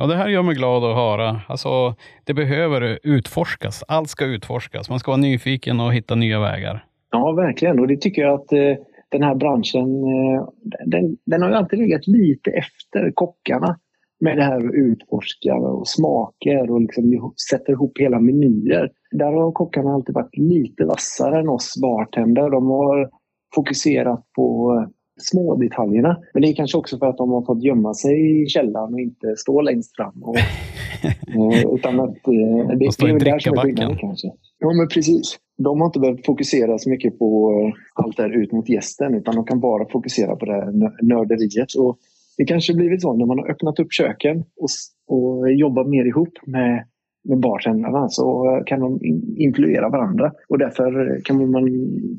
Ja, 0.00 0.06
det 0.06 0.16
här 0.16 0.28
gör 0.28 0.42
mig 0.42 0.54
glad 0.54 0.84
att 0.84 0.96
höra. 0.96 1.40
Alltså, 1.48 1.94
det 2.24 2.34
behöver 2.34 2.98
utforskas. 3.02 3.84
Allt 3.88 4.10
ska 4.10 4.24
utforskas. 4.24 4.90
Man 4.90 4.98
ska 4.98 5.10
vara 5.10 5.20
nyfiken 5.20 5.80
och 5.80 5.94
hitta 5.94 6.14
nya 6.14 6.40
vägar. 6.40 6.84
Ja, 7.10 7.32
verkligen. 7.32 7.80
Och 7.80 7.88
det 7.88 7.96
tycker 7.96 8.22
jag 8.22 8.34
att 8.34 8.52
eh, 8.52 8.74
den 9.08 9.22
här 9.22 9.34
branschen, 9.34 10.04
eh, 10.04 10.48
den, 10.86 11.16
den, 11.26 11.42
har 11.42 11.48
ju 11.48 11.54
alltid 11.54 11.78
legat 11.78 12.06
lite 12.06 12.50
efter 12.50 13.12
kockarna 13.14 13.78
med 14.20 14.36
det 14.36 14.42
här 14.42 14.56
att 14.56 14.74
utforska 14.74 15.54
och 15.54 15.88
smaker 15.88 16.70
och 16.70 16.80
liksom 16.80 17.32
sätta 17.50 17.72
ihop 17.72 17.98
hela 17.98 18.20
menyer. 18.20 18.90
Där 19.10 19.32
har 19.32 19.52
kockarna 19.52 19.94
alltid 19.94 20.14
varit 20.14 20.36
lite 20.36 20.84
vassare 20.84 21.40
än 21.40 21.48
oss 21.48 21.74
bartender. 21.82 22.50
De 22.50 22.66
har 22.66 23.10
fokuserat 23.54 24.24
på 24.36 24.72
små 25.18 25.56
detaljerna. 25.56 26.16
Men 26.32 26.42
det 26.42 26.48
är 26.48 26.54
kanske 26.54 26.78
också 26.78 26.98
för 26.98 27.06
att 27.06 27.16
de 27.16 27.30
har 27.30 27.42
fått 27.42 27.62
gömma 27.62 27.94
sig 27.94 28.42
i 28.42 28.46
källaren 28.46 28.94
och 28.94 29.00
inte 29.00 29.36
stå 29.36 29.60
längst 29.60 29.96
fram. 29.96 30.22
Och, 30.22 30.36
eh, 31.54 31.74
utan 31.74 32.00
att, 32.00 32.26
eh, 32.28 32.68
det, 32.68 32.76
där 32.76 33.38
som 33.38 33.54
är 33.54 33.62
skillnaden 33.62 33.96
kanske. 33.96 34.28
Ja, 34.58 34.72
men 34.72 34.88
precis. 34.88 35.38
De 35.58 35.80
har 35.80 35.86
inte 35.86 36.00
behövt 36.00 36.26
fokusera 36.26 36.78
så 36.78 36.90
mycket 36.90 37.18
på 37.18 37.52
allt 37.94 38.16
det 38.16 38.22
här 38.22 38.42
ut 38.42 38.52
mot 38.52 38.68
gästen 38.68 39.14
utan 39.14 39.34
de 39.34 39.44
kan 39.44 39.60
bara 39.60 39.88
fokusera 39.88 40.36
på 40.36 40.44
det 40.44 40.52
här 40.52 40.72
nörderiet. 41.02 41.74
Och 41.78 41.98
det 42.36 42.44
kanske 42.44 42.74
blivit 42.74 43.02
så 43.02 43.12
när 43.12 43.26
man 43.26 43.38
har 43.38 43.50
öppnat 43.50 43.80
upp 43.80 43.92
köken 43.92 44.44
och, 44.56 44.68
och 45.16 45.52
jobbar 45.52 45.84
mer 45.84 46.04
ihop 46.04 46.38
med, 46.46 46.84
med 47.24 47.38
bartendrarna 47.38 48.08
så 48.08 48.62
kan 48.66 48.80
de 48.80 49.00
influera 49.36 49.88
varandra. 49.88 50.32
Och 50.48 50.58
därför 50.58 51.20
kan 51.24 51.50
man 51.50 51.68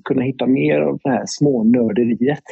kunna 0.03 0.21
hitta 0.21 0.47
mer 0.47 0.81
av 0.81 0.99
det 1.03 1.09
här 1.09 1.23
smånörderiet 1.25 2.43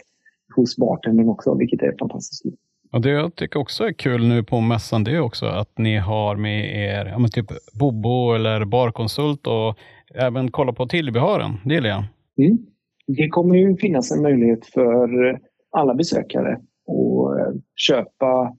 hos 0.57 0.77
bartendern 0.77 1.29
också, 1.29 1.55
vilket 1.55 1.81
är 1.81 1.95
fantastiskt. 1.99 2.45
Och 2.91 3.01
det 3.01 3.09
jag 3.09 3.35
tycker 3.35 3.59
också 3.59 3.83
är 3.83 3.93
kul 3.93 4.27
nu 4.27 4.43
på 4.43 4.61
mässan, 4.61 5.03
det 5.03 5.11
är 5.11 5.19
också 5.19 5.45
att 5.45 5.77
ni 5.77 5.97
har 5.97 6.35
med 6.35 6.75
er 6.75 7.05
ja, 7.05 7.27
typ 7.31 7.45
Bobo 7.79 8.33
eller 8.33 8.65
Barkonsult 8.65 9.47
och 9.47 9.77
även 10.15 10.51
kolla 10.51 10.73
på 10.73 10.87
tillbehören. 10.87 11.51
Det 11.65 11.73
gillar 11.73 11.89
jag. 11.89 12.03
Mm. 12.47 12.57
Det 13.07 13.27
kommer 13.27 13.55
ju 13.55 13.77
finnas 13.77 14.11
en 14.11 14.21
möjlighet 14.21 14.65
för 14.65 15.39
alla 15.71 15.95
besökare 15.95 16.51
att 16.53 17.39
eh, 17.39 17.61
köpa 17.75 18.55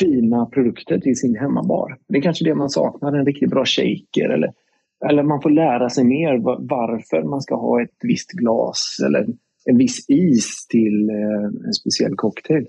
fina 0.00 0.46
produkter 0.46 0.98
till 0.98 1.16
sin 1.16 1.36
hemmabar. 1.36 1.98
Det 2.08 2.18
är 2.18 2.22
kanske 2.22 2.44
det 2.44 2.54
man 2.54 2.70
saknar, 2.70 3.12
en 3.12 3.26
riktigt 3.26 3.50
bra 3.50 3.64
shaker 3.64 4.28
eller, 4.28 4.52
eller 5.10 5.22
man 5.22 5.42
får 5.42 5.50
lära 5.50 5.90
sig 5.90 6.04
mer 6.04 6.38
varför 6.68 7.22
man 7.22 7.40
ska 7.40 7.56
ha 7.56 7.82
ett 7.82 7.96
visst 8.02 8.32
glas 8.32 8.96
eller 9.06 9.26
en 9.70 9.78
viss 9.78 10.04
is 10.08 10.66
till 10.66 11.10
eh, 11.10 11.66
en 11.66 11.72
speciell 11.72 12.14
cocktail. 12.16 12.66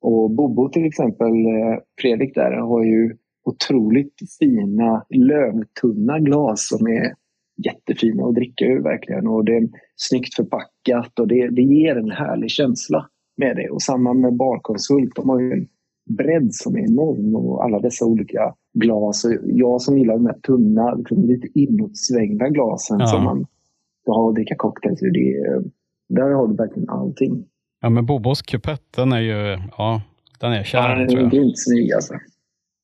Och 0.00 0.30
Bobo 0.30 0.68
till 0.68 0.84
exempel, 0.84 1.28
eh, 1.28 1.78
Fredrik 2.00 2.34
där, 2.34 2.52
har 2.52 2.84
ju 2.84 3.16
otroligt 3.44 4.14
fina 4.38 5.06
lövtunna 5.08 6.18
glas 6.18 6.68
som 6.68 6.86
är 6.86 7.14
jättefina 7.66 8.24
att 8.26 8.34
dricka 8.34 8.64
ur 8.64 8.82
verkligen. 8.82 9.26
Och 9.26 9.44
det 9.44 9.56
är 9.56 9.68
snyggt 9.96 10.34
förpackat 10.34 11.18
och 11.20 11.28
det, 11.28 11.48
det 11.48 11.62
ger 11.62 11.96
en 11.96 12.10
härlig 12.10 12.50
känsla 12.50 13.08
med 13.36 13.56
det. 13.56 13.70
Och 13.70 13.82
samma 13.82 14.14
med 14.14 14.36
Barkonsult, 14.36 15.14
de 15.14 15.28
har 15.28 15.40
ju 15.40 15.52
en 15.52 15.66
bredd 16.16 16.54
som 16.54 16.76
är 16.76 16.80
enorm 16.80 17.34
och 17.34 17.64
alla 17.64 17.78
dessa 17.78 18.04
olika 18.04 18.54
glas. 18.74 19.24
Och 19.24 19.32
jag 19.44 19.80
som 19.80 19.98
gillar 19.98 20.14
de 20.14 20.26
här 20.26 20.38
tunna, 20.38 20.94
liksom 20.94 21.24
lite 21.24 21.48
inåtsvängda 21.54 22.48
glasen 22.48 22.98
ja. 23.00 23.06
som 23.06 23.24
man 23.24 23.46
har 24.06 24.28
att 24.28 24.34
dricka 24.34 24.54
cocktails 24.58 25.02
ur. 25.02 25.12
Det, 25.12 25.62
där 26.08 26.30
har 26.30 26.48
du 26.48 26.56
verkligen 26.56 26.88
allting. 26.88 27.44
Ja, 27.80 27.90
men 27.90 28.06
Bobos 28.06 28.42
kupett, 28.42 28.82
den 28.96 29.12
är 29.12 29.20
ju, 29.20 29.58
ja, 29.78 30.02
den 30.40 30.52
är 30.52 30.64
kär. 30.64 30.78
Ja, 30.78 30.88
den 30.88 31.18
är 31.18 31.30
grymt 31.30 31.58
snygg 31.58 31.92
alltså. 31.92 32.14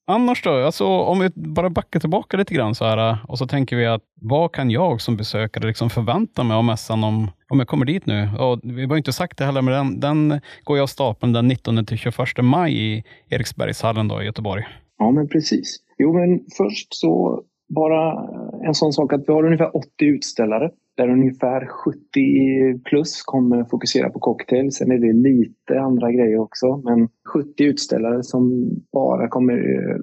Annars 0.07 0.43
då, 0.43 0.51
alltså, 0.51 0.87
om 0.87 1.19
vi 1.21 1.31
bara 1.35 1.71
backar 1.71 2.01
tillbaka 2.01 2.37
lite 2.37 2.55
grann 2.55 2.75
så 2.75 2.85
här, 2.85 3.19
och 3.29 3.39
så 3.39 3.47
tänker 3.47 3.77
vi 3.77 3.87
att 3.87 4.03
vad 4.21 4.53
kan 4.53 4.71
jag 4.71 5.01
som 5.01 5.17
besökare 5.17 5.67
liksom 5.67 5.91
förvänta 5.91 6.45
mig 6.45 6.57
av 6.57 6.65
mässan 6.65 7.05
om, 7.05 7.31
om 7.49 7.59
jag 7.59 7.69
kommer 7.69 7.87
dit 7.87 8.07
nu? 8.07 8.29
Och 8.39 8.61
vi 8.63 8.85
har 8.85 8.97
inte 8.97 9.13
sagt 9.13 9.39
det 9.39 9.45
heller, 9.45 9.63
men 9.63 9.75
den, 9.75 10.01
den 10.01 10.41
går 10.65 10.77
jag 10.77 10.83
av 10.83 10.87
stapeln 10.87 11.33
den 11.33 11.49
19 11.49 11.87
till 11.87 11.99
21 11.99 12.17
maj 12.43 12.97
i 12.97 13.05
Eriksbergshallen 13.29 14.09
då, 14.09 14.23
i 14.23 14.25
Göteborg. 14.25 14.65
Ja, 14.99 15.11
men 15.11 15.29
precis. 15.29 15.77
Jo, 15.99 16.19
men 16.19 16.41
först 16.57 16.95
så 16.95 17.43
bara 17.69 18.29
en 18.67 18.75
sån 18.75 18.93
sak 18.93 19.13
att 19.13 19.29
vi 19.29 19.33
har 19.33 19.45
ungefär 19.47 19.77
80 19.77 19.89
utställare 20.01 20.71
där 20.97 21.09
ungefär 21.09 21.67
70 21.67 22.79
plus 22.85 23.23
kommer 23.23 23.65
fokusera 23.65 24.11
på 24.11 24.19
cocktail. 24.19 24.73
Sen 24.73 24.91
är 24.91 24.99
det 24.99 25.13
lite 25.13 25.81
andra 25.81 26.13
grejer 26.13 26.39
också. 26.39 26.77
Men 26.77 27.09
70 27.35 27.65
utställare 27.65 28.23
som 28.23 28.71
bara 28.93 29.29
kommer 29.29 29.55
eh, 29.55 29.97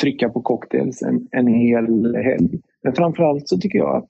trycka 0.00 0.28
på 0.28 0.42
cocktails 0.42 1.02
en, 1.02 1.28
en 1.30 1.46
hel 1.46 2.16
helg. 2.16 2.60
Men 2.82 2.94
framförallt 2.94 3.48
så 3.48 3.58
tycker 3.58 3.78
jag 3.78 3.96
att 3.96 4.08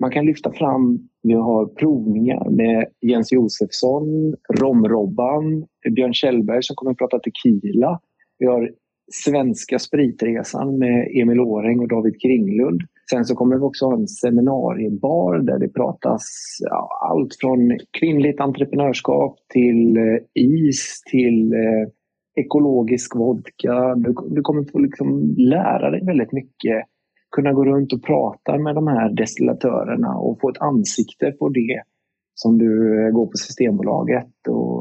man 0.00 0.10
kan 0.10 0.26
lyfta 0.26 0.52
fram, 0.52 0.98
vi 1.22 1.32
har 1.32 1.66
provningar 1.66 2.50
med 2.50 2.86
Jens 3.00 3.32
Josefsson, 3.32 4.34
Romrobban, 4.60 5.66
Björn 5.94 6.14
Kjellberg 6.14 6.62
som 6.62 6.76
kommer 6.76 6.92
att 6.92 6.98
prata 6.98 7.18
tequila. 7.18 8.00
Vi 8.38 8.46
har 8.46 8.70
Svenska 9.12 9.78
spritresan 9.78 10.78
med 10.78 11.08
Emil 11.22 11.40
Åring 11.40 11.80
och 11.80 11.88
David 11.88 12.20
Kringlund. 12.20 12.80
Sen 13.10 13.24
så 13.24 13.34
kommer 13.34 13.56
vi 13.56 13.62
också 13.62 13.86
ha 13.86 13.94
en 13.94 14.08
seminariebar 14.08 15.38
där 15.38 15.58
det 15.58 15.68
pratas 15.68 16.22
ja, 16.60 16.88
allt 17.10 17.36
från 17.40 17.78
kvinnligt 18.00 18.40
entreprenörskap 18.40 19.36
till 19.52 19.96
eh, 19.96 20.18
is 20.34 21.02
till 21.10 21.52
eh, 21.52 21.88
ekologisk 22.44 23.16
vodka. 23.16 23.94
Du, 23.96 24.14
du 24.30 24.42
kommer 24.42 24.64
få 24.72 24.78
liksom 24.78 25.34
lära 25.38 25.90
dig 25.90 26.04
väldigt 26.06 26.32
mycket. 26.32 26.84
Kunna 27.36 27.52
gå 27.52 27.64
runt 27.64 27.92
och 27.92 28.02
prata 28.02 28.58
med 28.58 28.74
de 28.74 28.86
här 28.86 29.10
destillatörerna 29.16 30.16
och 30.18 30.40
få 30.40 30.50
ett 30.50 30.60
ansikte 30.60 31.32
på 31.32 31.48
det 31.48 31.82
som 32.34 32.58
du 32.58 33.04
eh, 33.04 33.10
går 33.10 33.26
på 33.26 33.36
Systembolaget 33.36 34.48
och, 34.48 34.75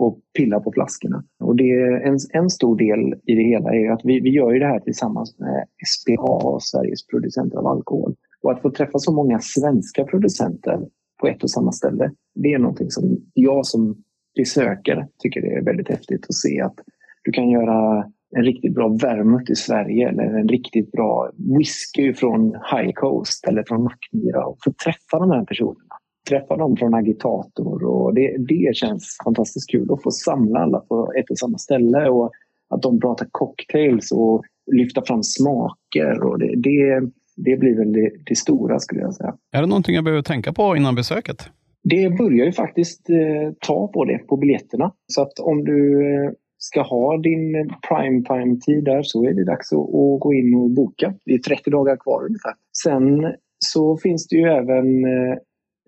och 0.00 0.18
pilla 0.36 0.60
på 0.60 0.72
flaskorna. 0.72 1.24
Och 1.40 1.56
det 1.56 1.70
en, 2.04 2.18
en 2.32 2.50
stor 2.50 2.76
del 2.78 3.14
i 3.26 3.34
det 3.34 3.42
hela 3.42 3.74
är 3.74 3.90
att 3.90 4.00
vi, 4.04 4.20
vi 4.20 4.30
gör 4.30 4.52
ju 4.52 4.58
det 4.58 4.66
här 4.66 4.80
tillsammans 4.80 5.38
med 5.38 5.66
SPA, 5.86 6.58
Sveriges 6.60 7.06
producenter 7.06 7.58
av 7.58 7.66
alkohol. 7.66 8.14
Och 8.42 8.52
att 8.52 8.62
få 8.62 8.70
träffa 8.70 8.98
så 8.98 9.12
många 9.12 9.38
svenska 9.40 10.04
producenter 10.04 10.78
på 11.20 11.26
ett 11.26 11.42
och 11.42 11.50
samma 11.50 11.72
ställe, 11.72 12.10
det 12.34 12.52
är 12.52 12.58
någonting 12.58 12.90
som 12.90 13.18
jag 13.34 13.66
som 13.66 14.02
besökare 14.36 15.08
tycker 15.18 15.40
det 15.40 15.54
är 15.54 15.64
väldigt 15.64 15.88
häftigt 15.88 16.26
att 16.28 16.34
se 16.34 16.60
att 16.60 16.76
du 17.24 17.32
kan 17.32 17.50
göra 17.50 18.04
en 18.36 18.44
riktigt 18.44 18.74
bra 18.74 18.88
vermouth 18.88 19.52
i 19.52 19.54
Sverige 19.54 20.08
eller 20.08 20.22
en 20.22 20.48
riktigt 20.48 20.92
bra 20.92 21.30
whisky 21.58 22.14
från 22.14 22.54
High 22.72 22.92
Coast 22.94 23.46
eller 23.48 23.64
från 23.68 23.82
Mackmyra 23.82 24.46
och 24.46 24.58
få 24.64 24.72
träffa 24.84 25.18
de 25.18 25.30
här 25.30 25.44
personerna 25.44 25.89
träffa 26.28 26.56
dem 26.56 26.76
från 26.76 26.94
agitator 26.94 27.84
och 27.84 28.14
det, 28.14 28.36
det 28.38 28.76
känns 28.76 29.18
fantastiskt 29.24 29.70
kul 29.70 29.92
att 29.92 30.02
få 30.02 30.10
samla 30.10 30.58
alla 30.58 30.80
på 30.80 31.12
ett 31.18 31.30
och 31.30 31.38
samma 31.38 31.58
ställe 31.58 32.08
och 32.08 32.30
att 32.68 32.82
de 32.82 33.00
pratar 33.00 33.26
cocktails 33.30 34.12
och 34.12 34.42
lyfta 34.72 35.02
fram 35.02 35.22
smaker 35.22 36.22
och 36.22 36.38
det, 36.38 36.56
det, 36.56 37.10
det 37.36 37.56
blir 37.56 37.76
väl 37.76 37.92
det, 37.92 38.10
det, 38.26 38.36
stora 38.36 38.78
skulle 38.78 39.00
jag 39.00 39.14
säga. 39.14 39.34
Är 39.52 39.60
det 39.60 39.66
någonting 39.66 39.94
jag 39.94 40.04
behöver 40.04 40.22
tänka 40.22 40.52
på 40.52 40.76
innan 40.76 40.94
besöket? 40.94 41.50
Det 41.82 42.08
börjar 42.18 42.46
ju 42.46 42.52
faktiskt 42.52 43.10
eh, 43.10 43.52
ta 43.60 43.88
på 43.88 44.04
det 44.04 44.18
på 44.18 44.36
biljetterna. 44.36 44.92
Så 45.06 45.22
att 45.22 45.38
om 45.38 45.64
du 45.64 46.06
eh, 46.14 46.30
ska 46.58 46.82
ha 46.82 47.18
din 47.18 47.70
prime 47.88 48.24
time-tid 48.24 48.84
där 48.84 49.02
så 49.02 49.24
är 49.24 49.32
det 49.32 49.44
dags 49.44 49.72
att, 49.72 49.78
att, 49.78 50.20
gå 50.20 50.34
in 50.34 50.54
och 50.54 50.70
boka. 50.70 51.14
Det 51.24 51.34
är 51.34 51.38
30 51.38 51.70
dagar 51.70 51.96
kvar 51.96 52.24
ungefär. 52.24 52.52
Sen 52.82 53.34
så 53.58 53.96
finns 53.96 54.28
det 54.28 54.36
ju 54.36 54.48
även 54.48 55.04
eh, 55.04 55.38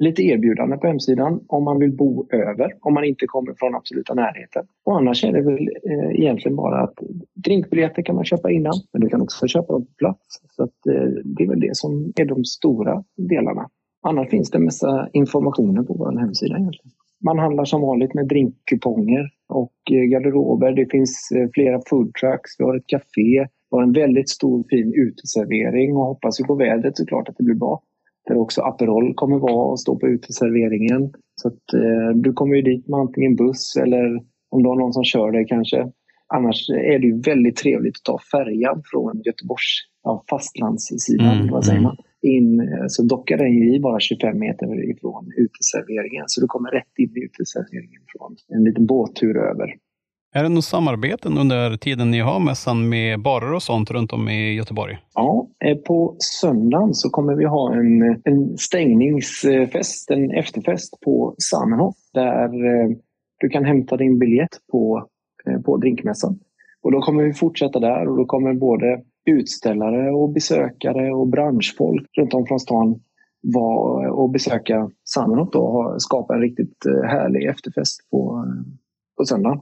lite 0.02 0.23
erbjudande 0.23 0.76
på 0.76 0.87
hemsidan 0.87 1.40
om 1.47 1.64
man 1.64 1.78
vill 1.78 1.97
bo 1.97 2.26
över, 2.32 2.73
om 2.80 2.94
man 2.94 3.04
inte 3.04 3.26
kommer 3.26 3.54
från 3.59 3.75
absoluta 3.75 4.14
närheten. 4.14 4.66
Och 4.85 4.97
annars 4.97 5.25
är 5.25 5.32
det 5.32 5.42
väl 5.42 5.68
eh, 5.90 6.21
egentligen 6.21 6.56
bara 6.56 6.82
att 6.82 6.94
drinkbiljetter 7.35 8.02
kan 8.02 8.14
man 8.14 8.25
köpa 8.25 8.50
innan, 8.50 8.75
men 8.92 9.00
du 9.02 9.09
kan 9.09 9.23
också 9.23 9.47
köpa 9.47 9.66
på 9.66 9.87
plats. 9.99 10.40
Så 10.56 10.62
att, 10.62 10.87
eh, 10.87 11.09
det 11.25 11.44
är 11.44 11.49
väl 11.49 11.61
det 11.61 11.76
som 11.76 12.12
är 12.16 12.25
de 12.25 12.44
stora 12.44 13.04
delarna. 13.16 13.68
Annars 14.02 14.30
finns 14.30 14.50
det 14.50 14.59
en 14.59 14.64
massa 14.64 15.09
informationer 15.12 15.82
på 15.82 15.94
vår 15.94 16.18
hemsida 16.18 16.56
egentligen. 16.56 16.92
Man 17.25 17.38
handlar 17.38 17.64
som 17.64 17.80
vanligt 17.80 18.14
med 18.14 18.28
drinkkuponger 18.28 19.30
och 19.49 19.76
eh, 19.92 20.02
garderober. 20.12 20.73
Det 20.73 20.90
finns 20.90 21.32
eh, 21.37 21.49
flera 21.54 21.80
foodtrucks, 21.87 22.50
vi 22.59 22.64
har 22.64 22.76
ett 22.76 22.87
café, 22.87 23.06
vi 23.71 23.76
har 23.76 23.82
en 23.82 23.92
väldigt 23.92 24.28
stor 24.28 24.64
fin 24.71 24.92
uteservering 24.94 25.97
och 25.97 26.06
hoppas 26.06 26.40
ju 26.40 26.44
på 26.44 26.54
vädret 26.54 26.97
såklart 26.97 27.28
att 27.28 27.37
det 27.37 27.44
blir 27.44 27.54
bra. 27.54 27.82
Där 28.26 28.37
också 28.37 28.61
Aperol 28.61 29.14
kommer 29.14 29.38
vara 29.38 29.71
och 29.71 29.81
stå 29.81 29.99
på 29.99 30.07
uteserveringen. 30.09 31.12
Så 31.35 31.49
att, 31.49 31.75
eh, 31.75 32.17
du 32.17 32.33
kommer 32.33 32.57
ju 32.57 32.62
dit 32.62 32.88
med 32.88 33.00
antingen 33.00 33.37
buss 33.37 33.76
eller 33.76 34.21
om 34.50 34.62
du 34.62 34.69
har 34.69 34.76
någon 34.76 34.93
som 34.93 35.05
kör 35.05 35.33
dig 35.33 35.47
kanske. 35.49 35.91
Annars 36.35 36.71
är 36.71 36.99
det 36.99 37.07
ju 37.07 37.21
väldigt 37.21 37.57
trevligt 37.57 37.97
att 37.97 38.05
ta 38.05 38.19
färjan 38.33 38.83
från 38.91 39.23
Göteborgs 39.25 39.73
ja, 40.02 40.25
fastlandssidan, 40.31 41.37
mm, 41.37 41.52
vad 41.52 41.64
säger 41.64 41.79
mm. 41.79 41.88
man? 41.88 41.97
In, 42.23 42.69
så 42.88 43.02
dockar 43.02 43.38
den 43.38 43.52
ju 43.52 43.75
i 43.75 43.81
bara 43.81 44.00
25 44.00 44.38
meter 44.38 44.91
ifrån 44.91 45.33
uteserveringen. 45.37 46.25
Så 46.26 46.41
du 46.41 46.47
kommer 46.47 46.71
rätt 46.71 46.95
in 46.99 47.17
i 47.17 47.21
uteserveringen 47.25 48.02
från 48.12 48.37
en 48.49 48.64
liten 48.64 48.87
båttur 48.87 49.37
över. 49.37 49.69
Är 50.35 50.43
det 50.43 50.49
något 50.49 50.65
samarbeten 50.65 51.39
under 51.39 51.77
tiden 51.77 52.11
ni 52.11 52.21
har 52.21 52.41
mässan 52.41 52.89
med 52.89 53.23
barer 53.23 53.55
och 53.55 53.62
sånt 53.62 53.91
runt 53.91 54.12
om 54.12 54.29
i 54.29 54.55
Göteborg? 54.55 54.99
Ja, 55.15 55.49
eh, 55.65 55.77
på 55.77 56.17
söndagen 56.19 56.95
så 56.95 57.11
kommer 57.11 57.35
vi 57.35 57.45
ha 57.45 57.75
en, 57.75 58.03
en 58.25 58.59
stängningsfest, 58.59 60.11
en 60.11 60.31
efterfest 60.31 61.01
på 61.01 61.35
Samenhof 61.39 61.95
där 62.12 62.45
eh, 62.45 62.91
du 63.41 63.49
kan 63.49 63.65
hämta 63.65 63.97
din 63.97 64.19
biljett 64.19 64.59
på, 64.73 65.07
eh, 65.47 65.61
på 65.61 65.77
drinkmässan. 65.77 66.39
Och 66.83 66.93
då 66.93 67.01
kommer 67.01 67.25
vi 67.25 67.33
fortsätta 67.33 67.81
där 67.81 68.09
och 68.09 68.17
då 68.17 68.25
kommer 68.25 68.55
både 68.55 69.03
utställare 69.27 70.11
och 70.11 70.33
besökare 70.33 71.12
och 71.12 71.29
branschfolk 71.29 72.07
runt 72.19 72.35
om 72.35 72.47
från 72.47 72.61
stan 72.61 73.01
vara 73.43 74.12
och 74.12 74.31
besöka 74.31 74.91
Samenhof 75.05 75.55
och 75.55 76.03
skapa 76.03 76.35
en 76.35 76.41
riktigt 76.41 76.77
härlig 77.05 77.45
efterfest 77.45 78.11
på, 78.11 78.47
på 79.19 79.25
söndagen. 79.25 79.61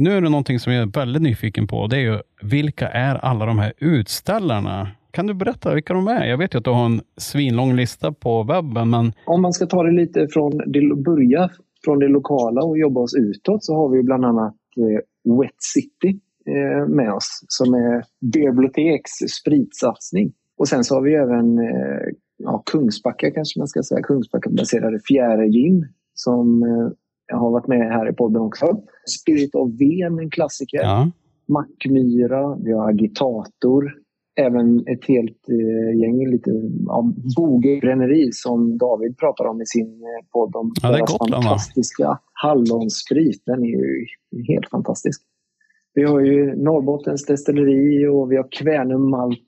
Nu 0.00 0.10
är 0.10 0.20
det 0.20 0.28
någonting 0.28 0.58
som 0.58 0.72
jag 0.72 0.82
är 0.82 1.00
väldigt 1.00 1.22
nyfiken 1.22 1.66
på. 1.66 1.86
Det 1.86 1.96
är 1.96 2.00
ju 2.00 2.18
vilka 2.42 2.88
är 2.88 3.14
alla 3.14 3.46
de 3.46 3.58
här 3.58 3.72
utställarna? 3.78 4.88
Kan 5.10 5.26
du 5.26 5.34
berätta 5.34 5.74
vilka 5.74 5.94
de 5.94 6.08
är? 6.08 6.26
Jag 6.26 6.38
vet 6.38 6.54
ju 6.54 6.58
att 6.58 6.64
du 6.64 6.70
har 6.70 6.86
en 6.86 7.00
svinlång 7.16 7.76
lista 7.76 8.12
på 8.12 8.42
webben, 8.42 8.90
men... 8.90 9.12
Om 9.24 9.42
man 9.42 9.52
ska 9.52 9.66
ta 9.66 9.82
det 9.82 9.92
lite 9.92 10.28
från 10.28 10.58
det, 10.66 10.96
börja 10.96 11.50
från 11.84 11.98
det 11.98 12.08
lokala 12.08 12.62
och 12.62 12.78
jobba 12.78 13.00
oss 13.00 13.14
utåt 13.14 13.64
så 13.64 13.74
har 13.74 13.88
vi 13.88 14.02
bland 14.02 14.24
annat 14.24 14.54
eh, 14.76 15.34
Wet 15.38 15.56
City 15.74 16.20
eh, 16.46 16.88
med 16.88 17.12
oss 17.12 17.44
som 17.48 17.74
är 17.74 18.04
biblioteks 18.32 19.10
spritsatsning. 19.10 20.32
Och 20.58 20.68
sen 20.68 20.84
så 20.84 20.94
har 20.94 21.02
vi 21.02 21.14
även 21.14 21.58
eh, 21.58 22.08
ja, 22.36 22.62
Kungsbacka 22.66 23.30
kanske 23.30 23.58
man 23.58 23.68
ska 23.68 23.82
säga, 23.82 24.02
Kungsbacka 24.02 24.50
baserade 24.50 25.00
Fjäre 25.08 25.48
Gin 25.48 25.88
som 26.14 26.62
eh, 26.62 26.92
har 27.36 27.50
varit 27.50 27.66
med 27.66 27.92
här 27.92 28.10
i 28.10 28.12
podden 28.12 28.42
också. 28.42 28.82
Spirit 29.20 29.54
of 29.54 29.70
Ven, 29.78 30.18
en 30.18 30.30
klassiker. 30.30 30.82
Ja. 30.82 31.10
Mackmyra, 31.48 32.56
vi 32.64 32.72
har 32.72 32.88
Agitator. 32.88 33.92
Även 34.36 34.86
ett 34.86 35.04
helt 35.04 35.48
eh, 35.48 36.00
gäng 36.00 36.30
lite 36.30 36.50
ja, 36.86 37.12
Bogebränneri 37.36 38.28
som 38.32 38.78
David 38.78 39.18
pratar 39.18 39.44
om 39.44 39.62
i 39.62 39.66
sin 39.66 40.02
eh, 40.02 40.26
podd 40.32 40.56
om 40.56 40.72
ja, 40.82 40.92
deras 40.92 41.18
fantastiska 41.18 42.04
va? 42.04 42.18
hallonsprit. 42.32 43.42
Den 43.46 43.64
är 43.64 43.68
ju 43.68 44.06
helt 44.48 44.70
fantastisk. 44.70 45.22
Vi 45.94 46.02
har 46.02 46.20
ju 46.20 46.56
Norrbottens 46.56 47.26
destilleri 47.26 48.06
och 48.06 48.32
vi 48.32 48.36
har 48.36 48.48
Kvänum 48.50 49.10
Malt, 49.10 49.38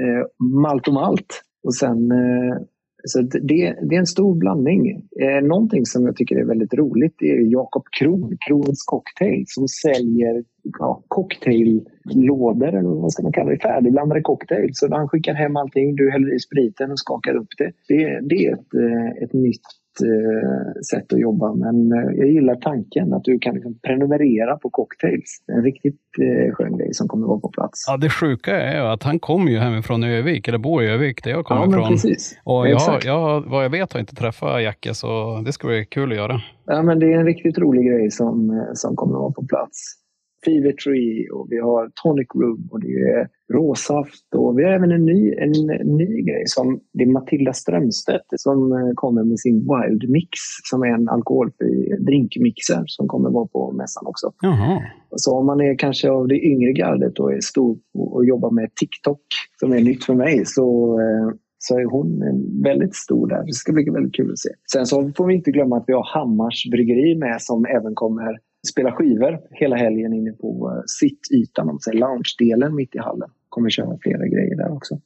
eh, 0.00 0.46
Malt 0.46 0.88
och 0.88 0.94
Malt. 0.94 1.42
Och 1.64 1.74
sen 1.74 2.12
eh, 2.12 2.56
så 3.04 3.22
det, 3.22 3.38
det, 3.82 3.94
är 3.94 3.98
en 3.98 4.06
stor 4.06 4.34
blandning. 4.34 5.08
Eh, 5.20 5.44
någonting 5.44 5.86
som 5.86 6.06
jag 6.06 6.16
tycker 6.16 6.36
är 6.36 6.44
väldigt 6.44 6.74
roligt 6.74 7.22
är 7.22 7.52
Jakob 7.52 7.84
Kron, 7.98 8.36
Krons 8.48 8.82
Cocktail, 8.86 9.44
som 9.46 9.68
säljer 9.68 10.44
ja, 10.78 11.02
cocktaillådor, 11.08 12.68
eller 12.68 13.00
vad 13.02 13.12
ska 13.12 13.22
man 13.22 13.32
kalla 13.32 13.50
det, 13.50 13.58
färdigblandade 13.58 14.20
cocktail. 14.20 14.70
Så 14.72 14.94
han 14.94 15.08
skickar 15.08 15.34
hem 15.34 15.56
allting, 15.56 15.96
du 15.96 16.10
häller 16.10 16.34
i 16.34 16.38
spriten 16.38 16.90
och 16.90 16.98
skakar 16.98 17.36
upp 17.36 17.48
det. 17.58 17.72
Det, 17.88 18.20
det 18.28 18.46
är 18.46 18.52
ett, 18.52 18.74
eh, 18.74 19.22
ett 19.24 19.32
nytt 19.32 19.66
eh, 20.00 20.80
sätt 20.90 21.12
att 21.12 21.20
jobba 21.20 21.54
men 21.54 21.92
eh, 21.92 22.16
jag 22.16 22.28
gillar 22.28 22.54
tanken 22.54 23.12
att 23.12 23.24
du 23.24 23.38
kan 23.38 23.54
liksom 23.54 23.78
prenumerera 23.86 24.56
på 24.56 24.70
cocktails. 24.70 25.42
En 25.46 25.62
riktigt 25.62 26.00
eh, 26.20 26.54
skön 26.54 26.78
grej 26.78 26.94
som 26.94 27.08
kommer 27.08 27.26
vara 27.26 27.40
på 27.40 27.48
plats. 27.48 27.84
Ja, 27.88 27.96
det 27.96 28.10
sjuka 28.10 28.60
är 28.60 28.80
att 28.80 29.02
han 29.02 29.18
kommer 29.18 29.50
ju 29.50 29.58
hemifrån 29.58 30.04
Övik, 30.04 30.48
eller 30.48 30.58
bor 30.58 30.82
i 30.82 30.88
Övik 30.88 31.24
där 31.24 31.30
jag 31.30 31.44
kommer 31.44 31.62
ja, 31.62 31.68
ifrån. 31.68 31.88
Precis. 31.88 32.38
Och 32.44 32.68
jag, 32.68 32.80
jag, 33.04 33.40
vad 33.40 33.64
jag 33.64 33.70
vet 33.70 33.92
har 33.92 34.00
inte 34.00 34.14
träffat 34.14 34.62
Jacke 34.62 34.94
så 34.94 35.40
det 35.44 35.52
ska 35.52 35.68
bli 35.68 35.84
kul 35.84 36.10
att 36.12 36.16
göra. 36.16 36.40
Ja, 36.66 36.82
men 36.82 36.98
det 36.98 37.12
är 37.12 37.18
en 37.18 37.26
riktigt 37.26 37.58
rolig 37.58 37.86
grej 37.86 38.10
som, 38.10 38.50
eh, 38.50 38.56
som 38.74 38.96
kommer 38.96 39.18
vara 39.18 39.32
på 39.32 39.46
plats. 39.46 40.05
Fever 40.46 40.72
Tree 40.72 41.28
och 41.34 41.46
vi 41.50 41.58
har 41.58 41.90
Tonic 42.02 42.28
Room 42.34 42.68
och 42.72 42.80
det 42.80 42.94
är 43.16 43.28
råsaft 43.52 44.28
och 44.36 44.58
vi 44.58 44.64
har 44.64 44.70
även 44.70 44.92
en 44.92 45.04
ny, 45.04 45.32
en, 45.44 45.52
ny 45.96 46.22
grej 46.22 46.42
som 46.46 46.80
det 46.92 47.02
är 47.02 47.12
Matilda 47.12 47.52
Strömstedt 47.52 48.26
som 48.36 48.72
eh, 48.72 48.94
kommer 48.94 49.24
med 49.24 49.38
sin 49.38 49.58
Wild 49.70 50.10
Mix 50.10 50.30
som 50.70 50.82
är 50.82 50.86
en 50.86 51.08
alkoholfri 51.08 51.96
drinkmixer 52.06 52.84
som 52.86 53.08
kommer 53.08 53.30
vara 53.30 53.46
på 53.46 53.72
mässan 53.72 54.06
också. 54.06 54.32
Jaha. 54.40 54.82
Så 55.16 55.38
om 55.38 55.46
man 55.46 55.60
är 55.60 55.78
kanske 55.78 56.10
av 56.10 56.28
det 56.28 56.40
yngre 56.40 56.72
gardet 56.72 57.18
och 57.18 57.32
är 57.32 57.40
stor 57.40 57.78
och 57.94 58.24
jobbar 58.24 58.50
med 58.50 58.74
TikTok 58.74 59.22
som 59.60 59.72
är 59.72 59.80
nytt 59.80 60.04
för 60.04 60.14
mig 60.14 60.42
så 60.46 60.98
eh, 61.00 61.36
så 61.58 61.78
är 61.78 61.84
hon 61.84 62.22
väldigt 62.62 62.94
stor 62.94 63.28
där. 63.28 63.44
Det 63.46 63.52
ska 63.52 63.72
bli 63.72 63.90
väldigt 63.90 64.14
kul 64.14 64.32
att 64.32 64.38
se. 64.38 64.48
Sen 64.72 64.86
så 64.86 65.12
får 65.16 65.26
vi 65.26 65.34
inte 65.34 65.50
glömma 65.50 65.76
att 65.76 65.84
vi 65.86 65.92
har 65.92 66.06
Hammars 66.14 66.70
bryggeri 66.70 67.18
med 67.18 67.42
som 67.42 67.64
även 67.64 67.94
kommer 67.94 68.38
spela 68.72 68.92
skivor 68.92 69.38
hela 69.50 69.76
helgen 69.76 70.12
inne 70.12 70.32
på 70.32 70.70
uh, 70.70 70.82
sittytan, 70.86 71.78
lounge-delen 71.92 72.74
mitt 72.74 72.94
i 72.94 72.98
hallen. 72.98 73.30
Kommer 73.48 73.70
köra 73.70 73.98
flera 74.02 74.26
grejer 74.26 74.56
där 74.56 74.72
också. 74.72 75.00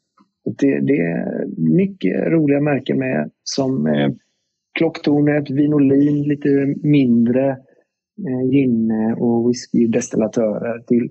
Det, 0.44 0.80
det 0.80 0.96
är 0.96 1.46
mycket 1.56 2.26
roliga 2.26 2.60
märken 2.60 2.98
med 2.98 3.30
som 3.42 3.86
eh, 3.86 4.10
Klocktornet, 4.78 5.50
Vinolin, 5.50 6.22
lite 6.22 6.74
mindre 6.82 7.50
eh, 8.28 8.50
gin 8.50 8.90
eh, 8.90 9.22
och 9.22 9.50
whiskydestillatörer 9.50 10.78
till 10.78 11.10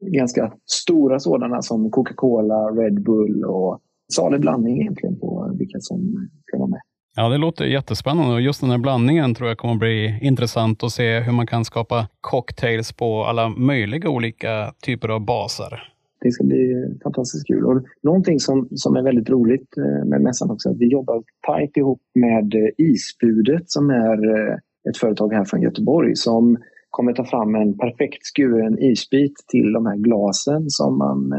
ganska 0.00 0.52
stora 0.66 1.18
sådana 1.18 1.62
som 1.62 1.90
Coca-Cola, 1.90 2.70
Red 2.70 3.02
Bull 3.02 3.44
och 3.44 3.80
salig 4.14 4.40
blandning 4.40 4.80
egentligen 4.80 5.18
på 5.18 5.54
vilka 5.58 5.78
som 5.80 6.28
ska 6.46 6.58
vara 6.58 6.68
med. 6.68 6.80
Ja, 7.16 7.28
det 7.28 7.38
låter 7.38 7.64
jättespännande 7.64 8.34
och 8.34 8.40
just 8.40 8.60
den 8.60 8.70
här 8.70 8.78
blandningen 8.78 9.34
tror 9.34 9.48
jag 9.48 9.58
kommer 9.58 9.74
bli 9.74 10.18
intressant 10.22 10.82
att 10.82 10.92
se 10.92 11.20
hur 11.20 11.32
man 11.32 11.46
kan 11.46 11.64
skapa 11.64 12.08
cocktails 12.20 12.92
på 12.92 13.24
alla 13.24 13.48
möjliga 13.48 14.08
olika 14.08 14.72
typer 14.82 15.08
av 15.08 15.24
baser. 15.24 15.92
Det 16.20 16.30
ska 16.30 16.44
bli 16.44 16.84
fantastiskt 17.02 17.46
kul. 17.46 17.66
Och 17.66 17.82
någonting 18.02 18.40
som, 18.40 18.68
som 18.70 18.96
är 18.96 19.02
väldigt 19.02 19.30
roligt 19.30 19.76
eh, 19.76 20.04
med 20.04 20.20
mässan 20.20 20.50
också, 20.50 20.70
att 20.70 20.78
vi 20.78 20.88
jobbar 20.88 21.22
tajt 21.46 21.76
ihop 21.76 22.00
med 22.14 22.54
eh, 22.54 22.86
Isbudet 22.86 23.70
som 23.70 23.90
är 23.90 24.36
eh, 24.36 24.54
ett 24.90 24.96
företag 24.96 25.32
här 25.32 25.44
från 25.44 25.62
Göteborg 25.62 26.16
som 26.16 26.58
kommer 26.90 27.12
ta 27.12 27.24
fram 27.24 27.54
en 27.54 27.78
perfekt 27.78 28.22
skuren 28.36 28.78
isbit 28.78 29.34
till 29.48 29.72
de 29.72 29.86
här 29.86 29.96
glasen 29.96 30.70
som 30.70 30.98
man 30.98 31.32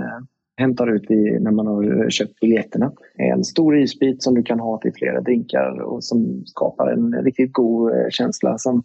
hämtar 0.58 0.96
ut 0.96 1.12
i, 1.12 1.39
när 1.39 1.52
man 1.52 1.68
har 1.68 2.10
köpt 2.10 2.39
biljetterna. 2.39 2.92
En 3.18 3.44
stor 3.44 3.78
isbit 3.78 4.24
som 4.24 4.34
du 4.34 4.44
kan 4.44 4.60
ha 4.60 4.78
till 4.78 4.94
flera 4.94 5.22
drinkar 5.22 5.82
och 5.82 6.04
som 6.04 6.44
skapar 6.46 6.88
en 6.92 7.24
riktigt 7.24 7.54
god 7.54 7.92
eh, 7.92 8.10
känsla. 8.10 8.58
Som 8.58 8.84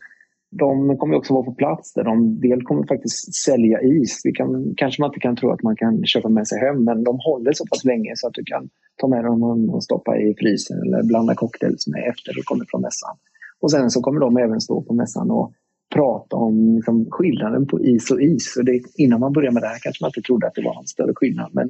de 0.50 0.96
kommer 0.98 1.16
också 1.16 1.34
vara 1.34 1.44
på 1.44 1.54
plats 1.54 1.92
där. 1.94 2.04
De 2.04 2.40
del 2.40 2.62
kommer 2.62 2.86
faktiskt 2.86 3.34
sälja 3.34 3.82
is. 3.82 4.22
Det 4.24 4.32
kan, 4.32 4.74
kanske 4.76 5.02
man 5.02 5.10
inte 5.10 5.20
kan 5.20 5.36
tro 5.36 5.50
att 5.50 5.62
man 5.62 5.76
kan 5.76 6.04
köpa 6.04 6.28
med 6.28 6.48
sig 6.48 6.58
hem 6.58 6.84
men 6.84 7.04
de 7.04 7.18
håller 7.20 7.52
så 7.52 7.64
pass 7.66 7.84
länge 7.84 8.12
så 8.14 8.26
att 8.26 8.34
du 8.34 8.44
kan 8.44 8.68
ta 9.00 9.08
med 9.08 9.24
dem 9.24 9.70
och 9.70 9.84
stoppa 9.84 10.18
i 10.18 10.34
frysen 10.38 10.76
eller 10.82 11.02
blanda 11.02 11.34
cocktails 11.34 11.86
med 11.86 12.08
efter 12.08 12.32
du 12.34 12.42
kommer 12.42 12.64
från 12.70 12.80
mässan. 12.80 13.16
Och 13.60 13.70
sen 13.70 13.90
så 13.90 14.00
kommer 14.00 14.20
de 14.20 14.36
även 14.36 14.60
stå 14.60 14.82
på 14.82 14.94
mässan 14.94 15.30
och 15.30 15.52
prata 15.98 16.36
om 16.36 16.74
liksom, 16.76 17.06
skillnaden 17.10 17.66
på 17.66 17.80
is 17.80 18.10
och 18.10 18.22
is. 18.22 18.56
Och 18.56 18.64
det, 18.64 18.80
innan 18.96 19.20
man 19.20 19.32
började 19.32 19.54
med 19.54 19.62
det 19.62 19.68
här 19.68 19.78
kanske 19.82 20.04
man 20.04 20.08
inte 20.08 20.22
trodde 20.22 20.46
att 20.46 20.54
det 20.54 20.62
var 20.62 20.80
en 20.80 20.86
större 20.86 21.12
skillnad. 21.14 21.50
Men, 21.52 21.68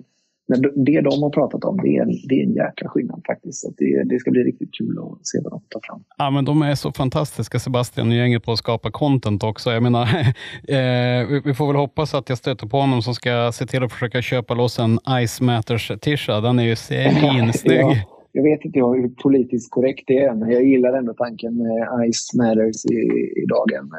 men 0.48 0.84
det 0.84 1.00
de 1.00 1.22
har 1.22 1.30
pratat 1.30 1.64
om, 1.64 1.76
det 1.76 1.96
är 1.96 2.02
en, 2.02 2.12
det 2.28 2.34
är 2.40 2.44
en 2.44 2.54
jäkla 2.54 2.88
skillnad 2.88 3.22
faktiskt. 3.26 3.60
Så 3.60 3.72
det, 3.76 4.04
det 4.04 4.18
ska 4.18 4.30
bli 4.30 4.42
riktigt 4.42 4.74
kul 4.78 4.98
att 4.98 5.26
se 5.26 5.38
vad 5.44 5.52
de 5.52 5.60
tar 5.68 5.80
fram. 5.82 6.04
Ja, 6.18 6.30
men 6.30 6.44
de 6.44 6.62
är 6.62 6.74
så 6.74 6.92
fantastiska, 6.92 7.58
Sebastian 7.58 8.08
och 8.08 8.14
gänget, 8.14 8.44
på 8.44 8.52
att 8.52 8.58
skapa 8.58 8.90
content 8.90 9.42
också. 9.42 9.70
Jag 9.70 9.82
menar, 9.82 10.02
eh, 10.68 11.42
vi 11.44 11.54
får 11.54 11.66
väl 11.66 11.76
hoppas 11.76 12.14
att 12.14 12.28
jag 12.28 12.38
stöter 12.38 12.66
på 12.66 12.80
honom 12.80 13.02
som 13.02 13.14
ska 13.14 13.52
se 13.52 13.66
till 13.66 13.82
att 13.82 13.92
försöka 13.92 14.22
köpa 14.22 14.54
loss 14.54 14.78
en 14.78 14.98
Ice 15.26 15.40
Matters-tisha. 15.40 16.40
Den 16.40 16.58
är 16.58 16.64
ju 16.64 16.76
svinsnygg. 16.86 17.80
ja 17.80 18.17
jag 18.32 18.42
vet 18.42 18.64
inte 18.64 18.78
hur 18.78 19.08
politiskt 19.22 19.70
korrekt 19.70 20.04
det 20.06 20.18
är, 20.18 20.34
men 20.34 20.50
jag 20.50 20.64
gillar 20.64 20.92
ändå 20.92 21.14
tanken 21.14 21.56
med 21.56 21.88
Ice 22.12 22.34
Matters 22.38 22.84
i, 22.84 23.00
i 23.42 23.46
dagen. 23.46 23.90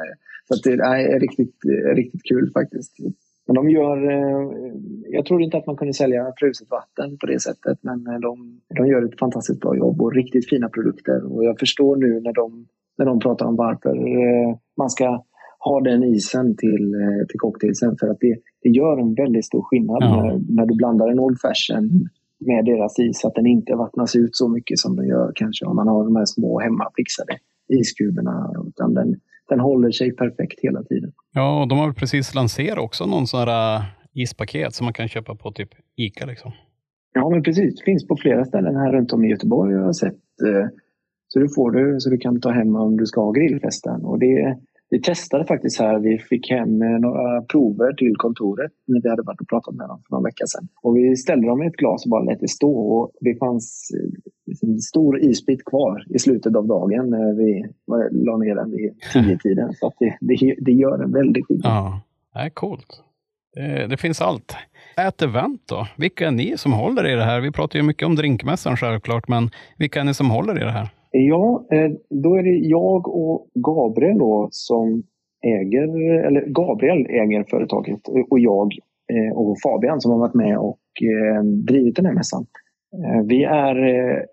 Så 0.48 0.68
det 0.68 0.74
är 0.74 1.20
riktigt, 1.20 1.56
riktigt 1.96 2.22
kul 2.28 2.50
faktiskt. 2.54 2.96
Men 3.46 3.54
de 3.54 3.70
gör, 3.70 4.10
eh, 4.10 4.50
jag 5.08 5.24
tror 5.26 5.42
inte 5.42 5.56
att 5.56 5.66
man 5.66 5.76
kunde 5.76 5.94
sälja 5.94 6.32
fruset 6.36 6.70
vatten 6.70 7.18
på 7.18 7.26
det 7.26 7.40
sättet, 7.40 7.78
men 7.82 8.04
de, 8.20 8.60
de 8.76 8.86
gör 8.86 9.02
ett 9.02 9.18
fantastiskt 9.18 9.60
bra 9.60 9.76
jobb 9.76 10.02
och 10.02 10.14
riktigt 10.14 10.48
fina 10.48 10.68
produkter. 10.68 11.32
Och 11.32 11.44
jag 11.44 11.58
förstår 11.58 11.96
nu 11.96 12.20
när 12.20 12.32
de, 12.32 12.66
när 12.98 13.06
de 13.06 13.20
pratar 13.20 13.46
om 13.46 13.56
varför 13.56 13.96
eh, 13.96 14.56
man 14.76 14.90
ska 14.90 15.24
ha 15.58 15.80
den 15.80 16.04
isen 16.04 16.56
till, 16.56 16.94
eh, 16.94 17.26
till 17.28 17.38
cocktailsen. 17.38 17.96
För 18.00 18.06
att 18.08 18.20
det, 18.20 18.36
det 18.62 18.68
gör 18.68 18.98
en 18.98 19.14
väldigt 19.14 19.44
stor 19.44 19.62
skillnad 19.62 19.98
ja. 20.00 20.22
när, 20.22 20.40
när 20.48 20.66
du 20.66 20.74
blandar 20.76 21.08
en 21.08 21.20
Old 21.20 21.40
Fashion 21.40 22.08
med 22.40 22.64
deras 22.64 22.98
is, 22.98 23.24
att 23.24 23.34
den 23.34 23.46
inte 23.46 23.74
vattnas 23.74 24.16
ut 24.16 24.36
så 24.36 24.48
mycket 24.48 24.78
som 24.78 24.96
den 24.96 25.06
gör 25.08 25.32
kanske 25.34 25.64
om 25.66 25.76
man 25.76 25.88
har 25.88 26.04
de 26.04 26.16
här 26.16 26.24
små 26.24 26.60
hemmafixade 26.60 27.38
iskuberna. 27.68 28.52
Utan 28.68 28.94
den, 28.94 29.16
den 29.48 29.60
håller 29.60 29.90
sig 29.90 30.16
perfekt 30.16 30.60
hela 30.62 30.82
tiden. 30.82 31.12
Ja, 31.34 31.62
och 31.62 31.68
de 31.68 31.78
har 31.78 31.92
precis 31.92 32.34
lanserat 32.34 32.78
också 32.78 33.06
någon 33.06 33.26
sån 33.26 33.40
här 33.40 33.76
äh, 33.76 33.82
ispaket 34.12 34.74
som 34.74 34.84
man 34.84 34.92
kan 34.92 35.08
köpa 35.08 35.34
på 35.34 35.52
typ 35.52 35.68
ICA. 35.96 36.26
Liksom. 36.26 36.52
Ja, 37.14 37.30
men 37.30 37.42
precis. 37.42 37.76
Det 37.76 37.84
finns 37.84 38.06
på 38.06 38.16
flera 38.16 38.44
ställen 38.44 38.76
här 38.76 38.92
runt 38.92 39.12
om 39.12 39.24
i 39.24 39.28
Göteborg. 39.28 39.72
Jag 39.72 39.84
har 39.84 39.92
sett. 39.92 40.14
Eh, 40.46 40.68
så 41.28 41.38
du 41.38 41.48
får 41.48 41.70
du 41.70 42.00
så 42.00 42.10
du 42.10 42.18
kan 42.18 42.40
ta 42.40 42.50
hem 42.50 42.76
om 42.76 42.96
du 42.96 43.06
ska 43.06 43.20
ha 43.20 43.32
grillfesten. 43.32 44.04
Och 44.04 44.18
det, 44.18 44.58
vi 44.90 45.00
testade 45.00 45.44
faktiskt 45.44 45.80
här. 45.80 45.98
Vi 45.98 46.18
fick 46.18 46.50
hem 46.50 46.82
eh, 46.82 46.88
några 46.88 47.42
prover 47.42 47.92
till 47.92 48.16
kontoret 48.16 48.72
när 48.86 49.02
vi 49.02 49.08
hade 49.08 49.22
varit 49.22 49.40
och 49.40 49.48
pratat 49.48 49.74
med 49.74 49.88
dem 49.88 50.02
för 50.02 50.16
några 50.16 50.24
veckor 50.24 50.46
sedan. 50.46 50.68
Och 50.82 50.96
vi 50.96 51.16
ställde 51.16 51.46
dem 51.46 51.62
i 51.62 51.66
ett 51.66 51.76
glas 51.76 52.04
och 52.04 52.10
bara 52.10 52.22
lät 52.22 52.40
det 52.40 52.48
stå. 52.48 52.72
Och 52.72 53.12
det 53.20 53.38
fanns 53.38 53.90
en 53.94 54.10
liksom 54.46 54.78
stor 54.78 55.20
isbit 55.20 55.64
kvar 55.64 56.04
i 56.14 56.18
slutet 56.18 56.56
av 56.56 56.66
dagen 56.66 57.10
när 57.10 57.34
vi 57.34 57.60
eh, 57.60 58.24
la 58.24 58.36
ner 58.36 58.54
den 58.54 58.70
vid 58.70 58.94
tio 59.12 59.38
tiden. 59.38 59.72
Så 59.74 59.92
det, 59.98 60.16
det, 60.20 60.54
det, 60.58 60.72
gör 60.72 61.02
en 61.02 61.12
väldig 61.12 61.46
skillnad. 61.46 61.72
Ja, 61.72 62.00
det 62.34 62.40
är 62.40 62.50
coolt. 62.50 63.02
Det, 63.54 63.86
det, 63.86 63.96
finns 63.96 64.20
allt. 64.20 64.56
Ett 64.96 65.22
event 65.22 65.62
då? 65.68 65.86
Vilka 65.96 66.26
är 66.26 66.30
ni 66.30 66.56
som 66.56 66.72
håller 66.72 67.06
i 67.06 67.14
det 67.14 67.24
här? 67.24 67.40
Vi 67.40 67.50
pratar 67.50 67.78
ju 67.78 67.82
mycket 67.82 68.06
om 68.06 68.16
drinkmässan 68.16 68.76
självklart, 68.76 69.28
men 69.28 69.50
vilka 69.78 70.00
är 70.00 70.04
ni 70.04 70.14
som 70.14 70.30
håller 70.30 70.56
i 70.56 70.64
det 70.64 70.70
här? 70.70 70.88
Ja, 71.10 71.66
eh, 71.70 71.90
då 72.10 72.34
är 72.34 72.42
det 72.42 72.56
jag 72.56 73.08
och 73.08 73.48
Gabriel 73.54 74.18
då 74.18 74.48
som 74.50 75.02
äger, 75.46 75.88
eller 76.26 76.46
Gabriel 76.46 77.06
äger 77.06 77.44
företaget 77.50 78.08
och 78.30 78.40
jag 78.40 78.72
eh, 79.12 79.36
och 79.36 79.56
Fabian 79.62 80.00
som 80.00 80.12
har 80.12 80.18
varit 80.18 80.34
med 80.34 80.58
och 80.58 80.80
eh, 81.02 81.42
drivit 81.44 81.96
den 81.96 82.06
här 82.06 82.14
mässan. 82.14 82.46
Vi 83.24 83.44
är 83.44 83.76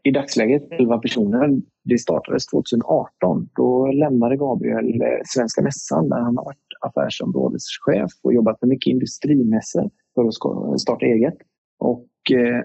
i 0.04 0.12
dagsläget 0.12 0.68
11 0.72 0.98
personer. 0.98 1.62
Det 1.84 1.98
startades 1.98 2.46
2018. 2.46 3.50
Då 3.56 3.88
lämnade 3.92 4.38
Gabriel 4.38 5.04
Svenska 5.26 5.62
mässan 5.62 6.10
där 6.10 6.20
han 6.20 6.38
har 6.38 6.46
varit 6.46 6.68
affärsområdeschef 6.82 8.12
och 8.24 8.34
jobbat 8.34 8.62
med 8.62 8.70
mycket 8.70 8.92
industrimässor 8.92 9.90
för 10.16 10.28
att 10.28 10.82
starta 10.82 11.06
eget. 11.06 11.38
Och 11.80 12.06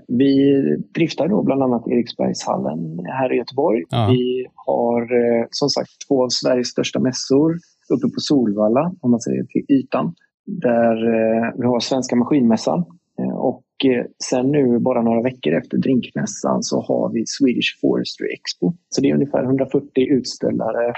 vi 0.08 0.62
driftar 0.94 1.28
då 1.28 1.42
bland 1.42 1.62
annat 1.62 1.88
Eriksbergshallen 1.88 2.98
här 3.06 3.32
i 3.32 3.36
Göteborg. 3.36 3.82
Ja. 3.88 4.08
Vi 4.10 4.46
har 4.54 5.02
eh, 5.02 5.46
som 5.50 5.68
sagt 5.68 5.90
två 6.08 6.24
av 6.24 6.28
Sveriges 6.28 6.68
största 6.68 7.00
mässor 7.00 7.58
uppe 7.90 8.06
på 8.14 8.20
Solvalla, 8.20 8.94
om 9.00 9.10
man 9.10 9.20
säger 9.20 9.44
till 9.44 9.64
ytan. 9.68 10.14
Där 10.46 10.96
eh, 11.14 11.52
vi 11.58 11.66
har 11.66 11.80
Svenska 11.80 12.16
Maskinmässan. 12.16 12.84
Eh, 13.18 13.36
och 13.36 13.64
eh, 13.84 14.04
sen 14.30 14.50
nu, 14.50 14.78
bara 14.78 15.02
några 15.02 15.22
veckor 15.22 15.52
efter 15.52 15.78
Drinkmässan, 15.78 16.62
så 16.62 16.80
har 16.80 17.12
vi 17.12 17.24
Swedish 17.26 17.80
Forestry 17.80 18.26
Expo. 18.32 18.72
Så 18.88 19.00
det 19.00 19.10
är 19.10 19.14
ungefär 19.14 19.44
140 19.44 19.88
utställare 19.94 20.92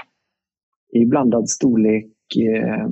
i 0.93 1.05
blandad 1.05 1.49
storlek 1.49 2.11
eh, 2.35 2.87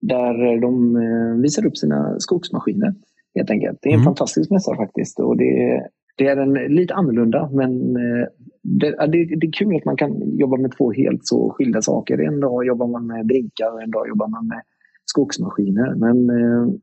där 0.00 0.60
de 0.60 0.96
eh, 0.96 1.42
visar 1.42 1.66
upp 1.66 1.76
sina 1.76 2.20
skogsmaskiner 2.20 2.94
helt 3.36 3.50
enkelt. 3.50 3.78
Det 3.82 3.88
är 3.88 3.92
en 3.92 4.00
mm. 4.00 4.04
fantastisk 4.04 4.50
mässa 4.50 4.76
faktiskt. 4.76 5.20
Och 5.20 5.36
det, 5.36 5.82
det 6.16 6.26
är 6.26 6.36
en, 6.36 6.52
lite 6.52 6.94
annorlunda 6.94 7.50
men 7.52 7.96
eh, 7.96 8.26
det, 8.62 8.90
det, 8.90 9.36
det, 9.36 9.46
är 9.46 9.52
kul 9.52 9.76
att 9.76 9.84
man 9.84 9.96
kan 9.96 10.38
jobba 10.38 10.56
med 10.56 10.72
två 10.78 10.92
helt 10.92 11.26
så 11.26 11.50
skilda 11.50 11.82
saker. 11.82 12.18
En 12.18 12.40
dag 12.40 12.66
jobbar 12.66 12.86
man 12.86 13.06
med 13.06 13.26
drinkar 13.26 13.72
och 13.72 13.82
en 13.82 13.90
dag 13.90 14.08
jobbar 14.08 14.28
man 14.28 14.46
med 14.46 14.62
skogsmaskiner. 15.04 15.94
Men 15.94 16.30
eh, 16.30 16.74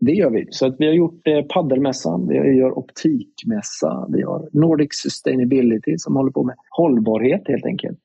det 0.00 0.12
gör 0.12 0.30
vi. 0.30 0.46
Så 0.50 0.66
att 0.66 0.76
vi 0.78 0.86
har 0.86 0.94
gjort 0.94 1.22
paddelmässan, 1.54 2.28
vi 2.28 2.34
gör 2.34 2.78
optikmässa, 2.78 4.08
vi 4.12 4.22
har 4.22 4.48
Nordic 4.52 4.88
Sustainability 4.90 5.94
som 5.96 6.16
håller 6.16 6.32
på 6.32 6.44
med 6.44 6.56
hållbarhet 6.70 7.42
helt 7.48 7.66
enkelt, 7.66 8.00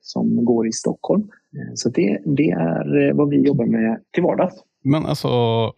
som 0.00 0.44
går 0.44 0.66
i 0.66 0.72
Stockholm. 0.72 1.28
Så 1.74 1.88
det, 1.88 2.18
det 2.24 2.50
är 2.50 3.12
vad 3.12 3.28
vi 3.28 3.40
jobbar 3.40 3.66
med 3.66 4.00
till 4.10 4.22
vardags. 4.22 4.64
Men 4.84 5.06
alltså, 5.06 5.28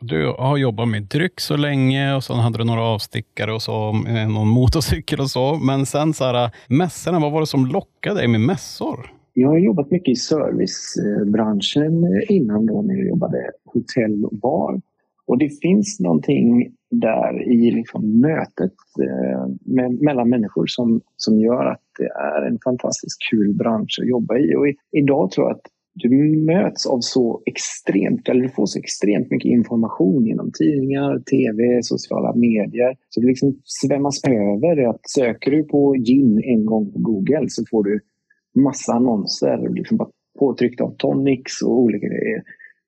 du 0.00 0.26
har 0.38 0.56
jobbat 0.56 0.88
med 0.88 1.02
dryck 1.02 1.40
så 1.40 1.56
länge 1.56 2.14
och 2.14 2.24
sen 2.24 2.36
hade 2.36 2.58
du 2.58 2.64
några 2.64 2.82
avstickare 2.82 3.52
och 3.52 3.62
så, 3.62 3.88
eh, 4.08 4.28
någon 4.28 4.48
motorcykel 4.48 5.20
och 5.20 5.30
så. 5.30 5.54
Men 5.54 5.86
sen 5.86 6.12
så 6.14 6.24
här, 6.24 6.44
eh, 6.44 6.50
mässorna, 6.68 7.20
vad 7.20 7.32
var 7.32 7.40
det 7.40 7.46
som 7.46 7.66
lockade 7.66 8.16
dig 8.16 8.28
med 8.28 8.40
mässor? 8.40 9.12
Jag 9.32 9.48
har 9.48 9.58
jobbat 9.58 9.90
mycket 9.90 10.12
i 10.12 10.16
servicebranschen 10.16 12.04
eh, 12.04 12.36
innan 12.36 12.66
då 12.66 12.82
när 12.82 12.94
jag 12.94 13.08
jobbade 13.08 13.50
hotell 13.64 14.24
och 14.24 14.36
bar. 14.36 14.80
Och 15.26 15.38
det 15.38 15.60
finns 15.62 16.00
någonting 16.00 16.74
där 16.90 17.42
i 17.52 17.70
liksom 17.70 18.20
mötet 18.20 18.74
eh, 19.00 19.46
med, 19.60 20.02
mellan 20.02 20.30
människor 20.30 20.66
som, 20.66 21.00
som 21.16 21.40
gör 21.40 21.66
att 21.66 21.82
det 21.98 22.08
är 22.08 22.46
en 22.46 22.58
fantastiskt 22.64 23.18
kul 23.30 23.54
bransch 23.54 23.98
att 24.02 24.08
jobba 24.08 24.38
i. 24.38 24.54
Och 24.54 24.68
i, 24.68 24.74
idag 24.92 25.30
tror 25.30 25.46
jag 25.46 25.56
att 25.56 25.66
du 26.08 26.44
möts 26.46 26.86
av 26.86 26.98
så 27.00 27.42
extremt, 27.46 28.28
eller 28.28 28.42
du 28.42 28.48
får 28.48 28.66
så 28.66 28.78
extremt 28.78 29.30
mycket 29.30 29.50
information 29.50 30.26
genom 30.26 30.52
tidningar, 30.58 31.18
tv, 31.18 31.82
sociala 31.82 32.34
medier. 32.34 32.96
Så 33.08 33.20
det 33.20 33.26
liksom 33.26 33.60
svämmas 33.64 34.24
över. 34.24 34.88
Att 34.90 35.00
söker 35.10 35.50
du 35.50 35.64
på 35.64 35.94
gin 35.94 36.42
en 36.44 36.66
gång 36.66 36.92
på 36.92 36.98
Google 36.98 37.46
så 37.48 37.64
får 37.70 37.84
du 37.84 38.00
massa 38.64 38.92
annonser 38.92 39.74
liksom 39.74 39.96
bara 39.96 40.10
påtryckta 40.38 40.84
av 40.84 40.94
tonics 40.96 41.62
och 41.62 41.78
olika 41.78 42.06
grejer. 42.06 42.42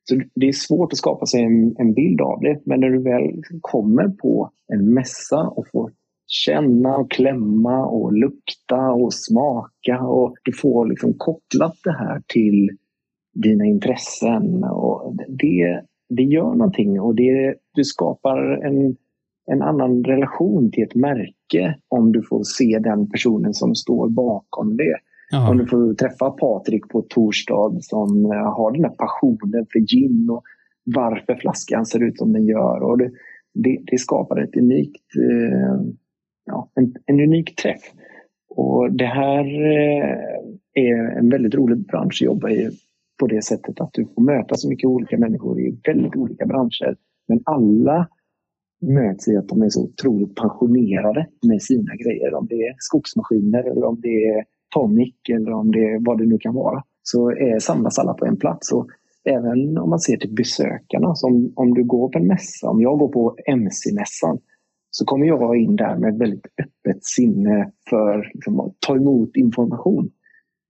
Så 0.05 0.21
det 0.35 0.49
är 0.49 0.53
svårt 0.53 0.93
att 0.93 0.99
skapa 0.99 1.27
sig 1.27 1.43
en, 1.43 1.75
en 1.79 1.95
bild 1.95 2.21
av 2.21 2.41
det. 2.41 2.61
Men 2.67 2.81
när 2.81 2.91
du 2.91 3.03
väl 3.03 3.43
kommer 3.61 4.09
på 4.09 4.51
en 4.73 4.95
mässa 4.95 5.49
och 5.49 5.67
får 5.73 5.91
känna 6.27 6.97
och 6.97 7.11
klämma 7.11 7.87
och 7.87 8.13
lukta 8.13 8.93
och 8.93 9.15
smaka 9.15 10.01
och 10.01 10.35
du 10.45 10.53
får 10.53 10.87
liksom 10.87 11.15
kopplat 11.19 11.75
det 11.85 11.93
här 11.93 12.23
till 12.27 12.71
dina 13.35 13.65
intressen. 13.65 14.65
Och 14.65 15.17
det, 15.29 15.83
det 16.09 16.23
gör 16.23 16.55
någonting 16.55 17.01
och 17.01 17.15
det, 17.15 17.55
du 17.75 17.85
skapar 17.85 18.67
en, 18.67 18.97
en 19.47 19.63
annan 19.63 20.05
relation 20.05 20.71
till 20.71 20.85
ett 20.85 20.95
märke 20.95 21.75
om 21.89 22.13
du 22.13 22.23
får 22.23 22.43
se 22.45 22.79
den 22.79 23.11
personen 23.11 23.55
som 23.55 23.75
står 23.75 24.09
bakom 24.09 24.77
det. 24.77 24.97
Aha. 25.35 25.51
Om 25.51 25.59
du 25.59 25.67
får 25.67 25.95
träffa 25.95 26.31
Patrik 26.31 26.89
på 26.89 27.03
torsdag 27.03 27.77
som 27.81 28.25
har 28.25 28.73
den 28.73 28.85
här 28.85 28.97
passionen 28.99 29.67
för 29.73 29.79
gin 29.79 30.31
och 30.31 30.43
varför 30.85 31.35
flaskan 31.35 31.87
ser 31.87 32.03
ut 32.03 32.19
som 32.19 32.33
den 32.33 32.47
gör. 32.47 32.83
Och 32.83 32.99
det, 32.99 33.11
det, 33.55 33.79
det 33.87 33.99
skapar 33.99 34.41
ett 34.41 34.57
unikt, 34.57 35.17
eh, 35.17 35.87
ja, 36.45 36.69
en, 36.75 36.95
en 37.07 37.21
unik 37.21 37.57
träff. 37.57 37.83
Och 38.49 38.93
det 38.93 39.07
här 39.07 39.45
eh, 39.45 40.09
är 40.75 41.19
en 41.19 41.31
väldigt 41.31 41.55
rolig 41.55 41.87
bransch 41.87 42.19
att 42.23 42.27
jobba 42.27 42.51
i 42.51 42.71
på 43.21 43.27
det 43.27 43.45
sättet 43.45 43.81
att 43.81 43.91
du 43.93 44.07
får 44.15 44.23
möta 44.23 44.55
så 44.55 44.69
mycket 44.69 44.89
olika 44.89 45.19
människor 45.19 45.61
i 45.61 45.81
väldigt 45.87 46.17
olika 46.17 46.47
branscher. 46.47 46.97
Men 47.29 47.41
alla 47.45 48.09
möts 48.83 49.29
i 49.29 49.37
att 49.37 49.49
de 49.49 49.63
är 49.63 49.69
så 49.69 49.85
otroligt 49.85 50.35
passionerade 50.35 51.27
med 51.47 51.63
sina 51.63 51.95
grejer. 51.97 52.35
Om 52.35 52.47
det 52.47 52.55
är 52.55 52.75
skogsmaskiner 52.79 53.63
eller 53.71 53.85
om 53.85 54.01
det 54.01 54.25
är 54.25 54.45
tonic 54.75 55.15
eller 55.33 55.53
om 55.53 55.71
det 55.71 55.85
är 55.85 56.07
vad 56.07 56.19
det 56.19 56.27
nu 56.27 56.39
kan 56.39 56.55
vara. 56.55 56.83
Så 57.03 57.31
är, 57.31 57.59
samlas 57.59 57.99
alla 57.99 58.15
på 58.15 58.27
en 58.27 58.37
plats. 58.37 58.73
Och 58.73 58.87
även 59.25 59.79
om 59.79 59.91
man 59.91 60.01
ser 60.01 60.17
till 60.17 60.35
besökarna, 60.35 61.15
som 61.15 61.53
om 61.57 61.75
du 61.75 61.85
går 61.85 62.09
på 62.09 62.19
en 62.19 62.27
mässa, 62.27 62.71
om 62.71 62.81
jag 62.81 62.99
går 62.99 63.09
på 63.09 63.37
MC-mässan 63.47 64.39
så 64.91 65.05
kommer 65.05 65.27
jag 65.27 65.57
in 65.57 65.77
där 65.77 65.99
med 65.99 66.15
ett 66.15 66.21
väldigt 66.21 66.47
öppet 66.47 67.05
sinne 67.05 67.73
för 67.91 68.31
liksom, 68.35 68.61
att 68.61 68.73
ta 68.87 68.97
emot 68.97 69.37
information 69.37 70.11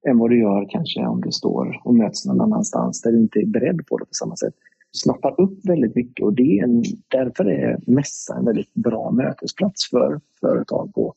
än 0.09 0.19
vad 0.19 0.31
du 0.31 0.41
gör 0.41 0.67
kanske 0.71 1.01
om 1.07 1.21
du 1.21 1.31
står 1.31 1.81
och 1.85 1.95
möts 1.95 2.27
någon 2.27 2.41
annanstans 2.41 3.03
där 3.03 3.13
du 3.13 3.19
inte 3.19 3.39
är 3.39 3.47
beredd 3.47 3.87
på 3.87 3.99
det 3.99 4.05
på 4.05 4.15
samma 4.15 4.37
sätt. 4.37 4.55
Du 4.93 4.99
snappar 4.99 5.41
upp 5.41 5.59
väldigt 5.65 5.95
mycket 5.95 6.25
och 6.25 6.35
det 6.35 6.59
är 6.59 6.65
en, 6.65 6.83
därför 7.09 7.45
är 7.45 7.79
mässa 7.87 8.37
en 8.39 8.45
väldigt 8.45 8.75
bra 8.75 9.11
mötesplats 9.11 9.91
för 9.91 10.21
företag. 10.41 10.95
På, 10.95 11.15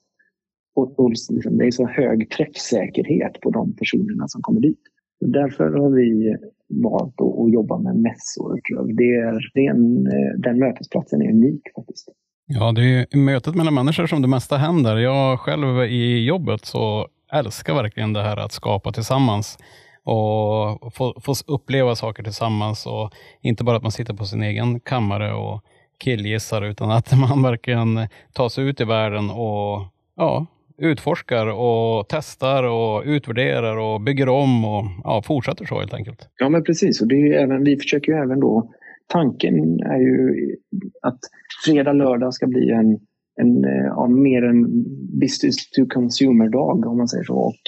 och, 0.75 0.99
och 0.99 1.09
liksom, 1.09 1.57
det 1.57 1.65
är 1.65 1.71
så 1.71 1.87
hög 1.87 2.29
träffsäkerhet 2.29 3.41
på 3.41 3.51
de 3.51 3.75
personerna 3.75 4.27
som 4.27 4.41
kommer 4.41 4.61
dit. 4.61 4.81
Därför 5.19 5.63
har 5.63 5.89
vi 5.89 6.35
valt 6.83 7.21
att, 7.21 7.53
jobba 7.53 7.77
med 7.77 7.95
mässor. 7.95 8.59
Det 8.97 9.15
är, 9.15 9.51
det 9.53 9.65
är 9.65 9.71
en, 9.71 10.07
eh, 10.07 10.39
den 10.39 10.59
mötesplatsen 10.59 11.21
är 11.21 11.29
unik 11.29 11.61
faktiskt. 11.75 12.09
Ja, 12.47 12.71
det 12.71 12.81
är 12.81 13.17
mötet 13.17 13.55
mellan 13.55 13.73
människor 13.73 14.07
som 14.07 14.21
det 14.21 14.27
mesta 14.27 14.57
händer. 14.57 14.97
Jag 14.97 15.39
själv 15.39 15.83
i 15.83 16.25
jobbet 16.25 16.65
så 16.65 17.07
älskar 17.33 17.73
verkligen 17.73 18.13
det 18.13 18.21
här 18.21 18.37
att 18.37 18.51
skapa 18.51 18.91
tillsammans 18.91 19.57
och 20.03 20.93
få, 20.93 21.21
få 21.21 21.33
uppleva 21.47 21.95
saker 21.95 22.23
tillsammans 22.23 22.85
och 22.85 23.11
inte 23.41 23.63
bara 23.63 23.77
att 23.77 23.83
man 23.83 23.91
sitter 23.91 24.13
på 24.13 24.25
sin 24.25 24.43
egen 24.43 24.79
kammare 24.79 25.33
och 25.33 25.61
killgissar 25.97 26.61
utan 26.61 26.91
att 26.91 27.17
man 27.29 27.43
verkligen 27.43 28.07
tar 28.33 28.49
sig 28.49 28.67
ut 28.67 28.81
i 28.81 28.83
världen 28.83 29.29
och 29.29 29.81
ja, 30.15 30.45
utforskar 30.77 31.47
och 31.47 32.05
testar 32.09 32.63
och 32.63 33.03
utvärderar 33.05 33.77
och 33.77 34.01
bygger 34.01 34.29
om 34.29 34.65
och 34.65 34.85
ja, 35.03 35.21
fortsätter 35.21 35.65
så 35.65 35.79
helt 35.79 35.93
enkelt. 35.93 36.29
Ja 36.39 36.49
men 36.49 36.63
precis 36.63 37.01
och 37.01 37.07
det 37.07 37.15
är 37.15 37.43
även, 37.43 37.63
vi 37.63 37.77
försöker 37.77 38.11
ju 38.11 38.17
även 38.17 38.39
då 38.39 38.71
Tanken 39.07 39.79
är 39.79 39.99
ju 39.99 40.55
att 41.01 41.19
fredag, 41.65 41.93
lördag 41.93 42.33
ska 42.33 42.47
bli 42.47 42.71
en 42.71 42.99
en, 43.35 43.65
eh, 43.65 43.85
ja, 43.85 44.07
mer 44.07 44.43
en 44.43 44.83
business 45.19 45.69
to 45.69 45.85
consumer-dag 45.93 46.85
om 46.85 46.97
man 46.97 47.07
säger 47.07 47.23
så. 47.23 47.35
Och 47.35 47.61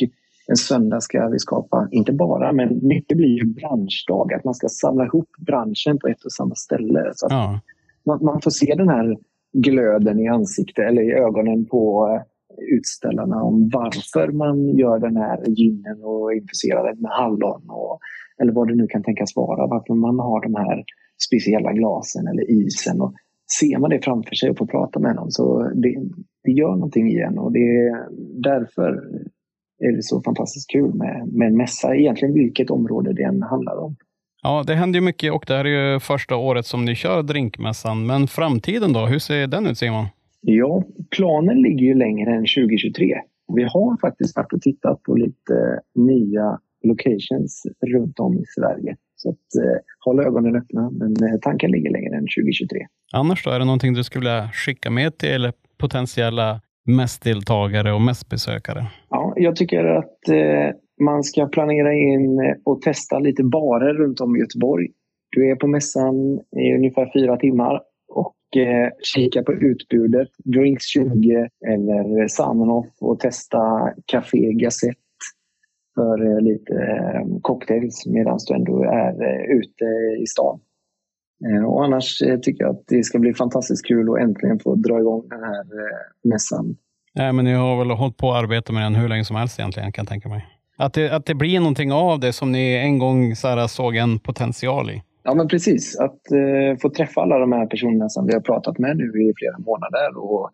en 0.47 0.55
söndag 0.55 1.01
ska 1.01 1.27
vi 1.27 1.39
skapa, 1.39 1.87
inte 1.91 2.13
bara, 2.13 2.51
men 2.51 2.87
mycket 2.87 3.17
blir 3.17 3.37
ju 3.37 3.45
branschdag. 3.45 4.33
Att 4.33 4.43
man 4.43 4.53
ska 4.53 4.67
samla 4.69 5.05
ihop 5.05 5.29
branschen 5.37 5.99
på 5.99 6.07
ett 6.07 6.25
och 6.25 6.31
samma 6.31 6.55
ställe. 6.55 7.11
Så 7.15 7.27
ja. 7.29 7.59
man, 8.05 8.23
man, 8.23 8.41
får 8.41 8.51
se 8.51 8.75
den 8.77 8.89
här 8.89 9.17
glöden 9.53 10.19
i 10.19 10.27
ansiktet 10.27 10.85
eller 10.85 11.01
i 11.01 11.13
ögonen 11.13 11.65
på 11.65 12.07
eh, 12.13 12.21
utställarna 12.77 13.43
om 13.43 13.69
varför 13.73 14.31
man 14.31 14.77
gör 14.77 14.99
den 14.99 15.17
här 15.17 15.45
ginen 15.45 16.03
och 16.03 16.33
infuserar 16.33 16.87
den 16.87 17.01
med 17.01 17.11
hallon. 17.11 17.69
Och, 17.69 17.99
eller 18.41 18.53
vad 18.53 18.67
det 18.67 18.75
nu 18.75 18.87
kan 18.87 19.03
tänkas 19.03 19.35
vara. 19.35 19.67
Varför 19.67 19.93
man 19.93 20.19
har 20.19 20.41
de 20.41 20.55
här 20.55 20.83
speciella 21.27 21.73
glasen 21.73 22.27
eller 22.27 22.51
isen. 22.51 23.01
Och 23.01 23.13
ser 23.59 23.79
man 23.79 23.89
det 23.89 24.03
framför 24.03 24.35
sig 24.35 24.49
och 24.49 24.57
får 24.57 24.65
prata 24.65 24.99
med 24.99 25.15
dem 25.15 25.31
så 25.31 25.71
det, 25.75 25.95
det 26.43 26.51
gör 26.51 26.71
någonting 26.71 27.07
igen 27.07 27.37
och 27.37 27.51
det 27.51 27.59
är 27.59 28.07
därför 28.41 28.91
är 29.79 29.95
det 29.95 30.03
så 30.03 30.21
fantastiskt 30.21 30.71
kul 30.71 30.93
med, 30.93 31.27
med 31.33 31.47
en 31.47 31.57
mässa, 31.57 31.95
egentligen 31.95 32.33
vilket 32.33 32.69
område 32.69 33.13
det 33.13 33.23
än 33.23 33.41
handlar 33.41 33.77
om. 33.77 33.95
Ja, 34.43 34.63
det 34.67 34.75
händer 34.75 34.99
ju 34.99 35.05
mycket 35.05 35.33
och 35.33 35.43
det 35.47 35.53
här 35.53 35.65
är 35.65 35.93
ju 35.93 35.99
första 35.99 36.35
året 36.35 36.65
som 36.65 36.85
ni 36.85 36.95
kör 36.95 37.23
drinkmässan. 37.23 38.05
Men 38.05 38.27
framtiden 38.27 38.93
då, 38.93 39.05
hur 39.05 39.19
ser 39.19 39.47
den 39.47 39.67
ut 39.67 39.77
Simon? 39.77 40.05
Ja, 40.41 40.83
planen 41.17 41.61
ligger 41.61 41.85
ju 41.85 41.93
längre 41.93 42.31
än 42.31 42.45
2023. 42.45 43.15
Vi 43.55 43.63
har 43.63 43.97
faktiskt 44.01 44.35
varit 44.35 44.53
och 44.53 44.61
tittat 44.61 45.03
på 45.03 45.15
lite 45.15 45.79
nya 45.95 46.59
locations 46.83 47.63
runt 47.87 48.19
om 48.19 48.37
i 48.37 48.43
Sverige. 48.45 48.95
Så 49.17 49.29
att, 49.29 49.63
eh, 49.63 49.77
håll 50.05 50.19
ögonen 50.19 50.55
öppna, 50.55 50.89
men 50.91 51.29
eh, 51.29 51.39
tanken 51.41 51.71
ligger 51.71 51.91
längre 51.91 52.15
än 52.15 52.27
2023. 52.37 52.85
Annars 53.13 53.43
då, 53.43 53.49
är 53.49 53.59
det 53.59 53.65
någonting 53.65 53.93
du 53.93 54.03
skulle 54.03 54.19
vilja 54.19 54.49
skicka 54.53 54.89
med 54.89 55.17
till 55.17 55.51
potentiella 55.77 56.61
mässdeltagare 56.85 57.93
och 57.93 58.01
mässbesökare? 58.01 58.85
Ja, 59.09 59.33
jag 59.35 59.55
tycker 59.55 59.85
att 59.85 60.29
eh, 60.29 60.75
man 61.01 61.23
ska 61.23 61.45
planera 61.45 61.93
in 61.93 62.55
och 62.65 62.81
testa 62.81 63.19
lite 63.19 63.43
barer 63.43 63.93
runt 63.93 64.21
om 64.21 64.35
i 64.35 64.39
Göteborg. 64.39 64.87
Du 65.35 65.51
är 65.51 65.55
på 65.55 65.67
mässan 65.67 66.15
i 66.57 66.73
ungefär 66.75 67.11
fyra 67.13 67.37
timmar 67.37 67.81
och 68.13 68.61
eh, 68.61 68.89
kika 69.03 69.43
på 69.43 69.53
utbudet. 69.53 70.27
Drinks 70.43 70.85
20 70.85 71.47
eller 71.67 72.27
Samenhof 72.27 72.87
och 73.01 73.19
testa 73.19 73.59
Café 74.05 74.53
Gazette 74.53 75.01
för 75.97 76.15
eh, 76.25 76.41
lite 76.41 76.73
eh, 76.73 77.39
cocktails 77.41 78.05
medan 78.05 78.37
du 78.47 78.53
ändå 78.55 78.83
är 78.83 79.13
eh, 79.27 79.57
ute 79.57 79.85
i 80.23 80.25
stan. 80.27 80.59
Och 81.67 81.83
annars 81.83 82.17
tycker 82.41 82.63
jag 82.63 82.75
att 82.75 82.83
det 82.87 83.03
ska 83.03 83.19
bli 83.19 83.33
fantastiskt 83.33 83.85
kul 83.85 84.09
att 84.09 84.19
äntligen 84.19 84.59
få 84.59 84.75
dra 84.75 84.99
igång 84.99 85.27
den 85.29 85.43
här 85.43 85.65
mässan. 86.23 86.75
Nej, 87.15 87.33
men 87.33 87.45
ni 87.45 87.53
har 87.53 87.77
väl 87.77 87.91
hållit 87.91 88.17
på 88.17 88.31
att 88.31 88.43
arbeta 88.43 88.73
med 88.73 88.83
den 88.83 88.95
hur 88.95 89.07
länge 89.07 89.25
som 89.25 89.35
helst 89.35 89.59
egentligen 89.59 89.91
kan 89.91 90.01
jag 90.03 90.09
tänka 90.09 90.29
mig. 90.29 90.45
Att 90.77 90.93
det, 90.93 91.09
att 91.09 91.25
det 91.25 91.35
blir 91.35 91.59
någonting 91.59 91.91
av 91.91 92.19
det 92.19 92.33
som 92.33 92.51
ni 92.51 92.75
en 92.75 92.99
gång 92.99 93.35
så 93.35 93.47
här, 93.47 93.67
såg 93.67 93.95
en 93.95 94.19
potential 94.19 94.89
i. 94.89 95.03
Ja, 95.23 95.33
men 95.33 95.47
precis. 95.47 95.99
Att 95.99 96.31
eh, 96.31 96.77
få 96.81 96.89
träffa 96.89 97.21
alla 97.21 97.39
de 97.39 97.51
här 97.51 97.65
personerna 97.65 98.09
som 98.09 98.27
vi 98.27 98.33
har 98.33 98.41
pratat 98.41 98.79
med 98.79 98.97
nu 98.97 99.03
i 99.03 99.33
flera 99.37 99.57
månader 99.57 100.17
och 100.17 100.51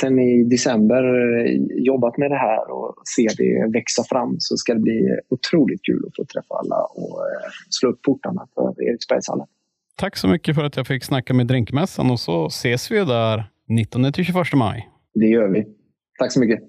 sen 0.00 0.18
i 0.18 0.44
december 0.44 1.02
eh, 1.04 1.56
jobbat 1.68 2.18
med 2.18 2.30
det 2.30 2.36
här 2.36 2.70
och 2.70 2.94
se 3.04 3.28
det 3.36 3.72
växa 3.72 4.04
fram 4.04 4.36
så 4.38 4.56
ska 4.56 4.74
det 4.74 4.80
bli 4.80 5.16
otroligt 5.28 5.84
kul 5.84 6.04
att 6.06 6.16
få 6.16 6.24
träffa 6.24 6.54
alla 6.54 6.76
och 6.76 7.20
eh, 7.26 7.50
slå 7.68 7.90
upp 7.90 8.02
portarna 8.02 8.46
för 8.54 8.82
Eriksbergshallen. 8.82 9.46
Tack 9.96 10.16
så 10.16 10.28
mycket 10.28 10.54
för 10.54 10.64
att 10.64 10.76
jag 10.76 10.86
fick 10.86 11.04
snacka 11.04 11.34
med 11.34 11.46
Drinkmässan 11.46 12.10
och 12.10 12.20
så 12.20 12.46
ses 12.46 12.90
vi 12.90 12.98
där 12.98 13.44
19-21 13.68 14.56
maj. 14.56 14.88
Det 15.14 15.26
gör 15.26 15.48
vi. 15.48 15.66
Tack 16.18 16.32
så 16.32 16.40
mycket. 16.40 16.60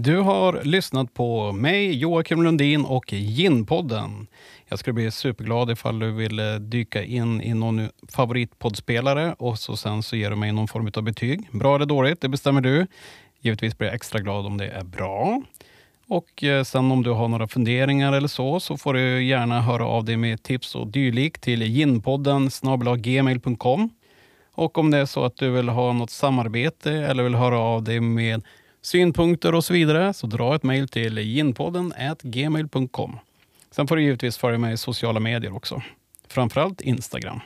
Du 0.00 0.16
har 0.16 0.62
lyssnat 0.64 1.14
på 1.14 1.52
mig, 1.52 1.98
Joakim 1.98 2.42
Lundin 2.42 2.84
och 2.84 3.12
Ginpodden. 3.12 4.26
Jag 4.68 4.78
skulle 4.78 4.94
bli 4.94 5.10
superglad 5.10 5.70
ifall 5.70 5.98
du 5.98 6.12
vill 6.12 6.40
dyka 6.60 7.04
in 7.04 7.42
i 7.42 7.54
någon 7.54 7.88
favoritpoddspelare 8.08 9.34
och 9.38 9.58
så 9.58 9.76
sen 9.76 10.02
så 10.02 10.16
ger 10.16 10.30
du 10.30 10.36
mig 10.36 10.52
någon 10.52 10.68
form 10.68 10.90
av 10.96 11.02
betyg. 11.02 11.48
Bra 11.52 11.74
eller 11.74 11.86
dåligt, 11.86 12.20
det 12.20 12.28
bestämmer 12.28 12.60
du. 12.60 12.86
Givetvis 13.40 13.78
blir 13.78 13.88
jag 13.88 13.94
extra 13.94 14.20
glad 14.20 14.46
om 14.46 14.56
det 14.56 14.68
är 14.68 14.84
bra. 14.84 15.42
Och 16.08 16.44
eh, 16.44 16.64
sen 16.64 16.90
om 16.90 17.02
du 17.02 17.10
har 17.10 17.28
några 17.28 17.48
funderingar 17.48 18.12
eller 18.12 18.28
så, 18.28 18.60
så 18.60 18.76
får 18.76 18.94
du 18.94 19.24
gärna 19.24 19.60
höra 19.60 19.86
av 19.86 20.04
dig 20.04 20.16
med 20.16 20.42
tips 20.42 20.74
och 20.74 20.86
dylikt 20.86 21.42
till 21.42 21.62
ginpodden 21.62 22.50
gmail.com. 22.98 23.90
Och 24.52 24.78
om 24.78 24.90
det 24.90 24.98
är 24.98 25.06
så 25.06 25.24
att 25.24 25.36
du 25.36 25.50
vill 25.50 25.68
ha 25.68 25.92
något 25.92 26.10
samarbete 26.10 26.92
eller 26.92 27.22
vill 27.22 27.34
höra 27.34 27.58
av 27.58 27.82
dig 27.82 28.00
med 28.00 28.42
synpunkter 28.82 29.54
och 29.54 29.64
så 29.64 29.72
vidare, 29.72 30.14
så 30.14 30.26
dra 30.26 30.54
ett 30.54 30.62
mejl 30.62 30.88
till 30.88 31.18
ginpodden 31.18 31.92
gmail.com. 32.22 33.18
Sen 33.70 33.86
får 33.86 33.96
du 33.96 34.02
givetvis 34.02 34.38
följa 34.38 34.58
mig 34.58 34.74
i 34.74 34.76
sociala 34.76 35.20
medier 35.20 35.56
också. 35.56 35.82
Framförallt 36.28 36.80
Instagram. 36.80 37.40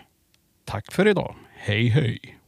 Tack 0.65 0.93
för 0.93 1.09
idag. 1.09 1.35
Hej 1.55 1.89
hej! 1.89 2.39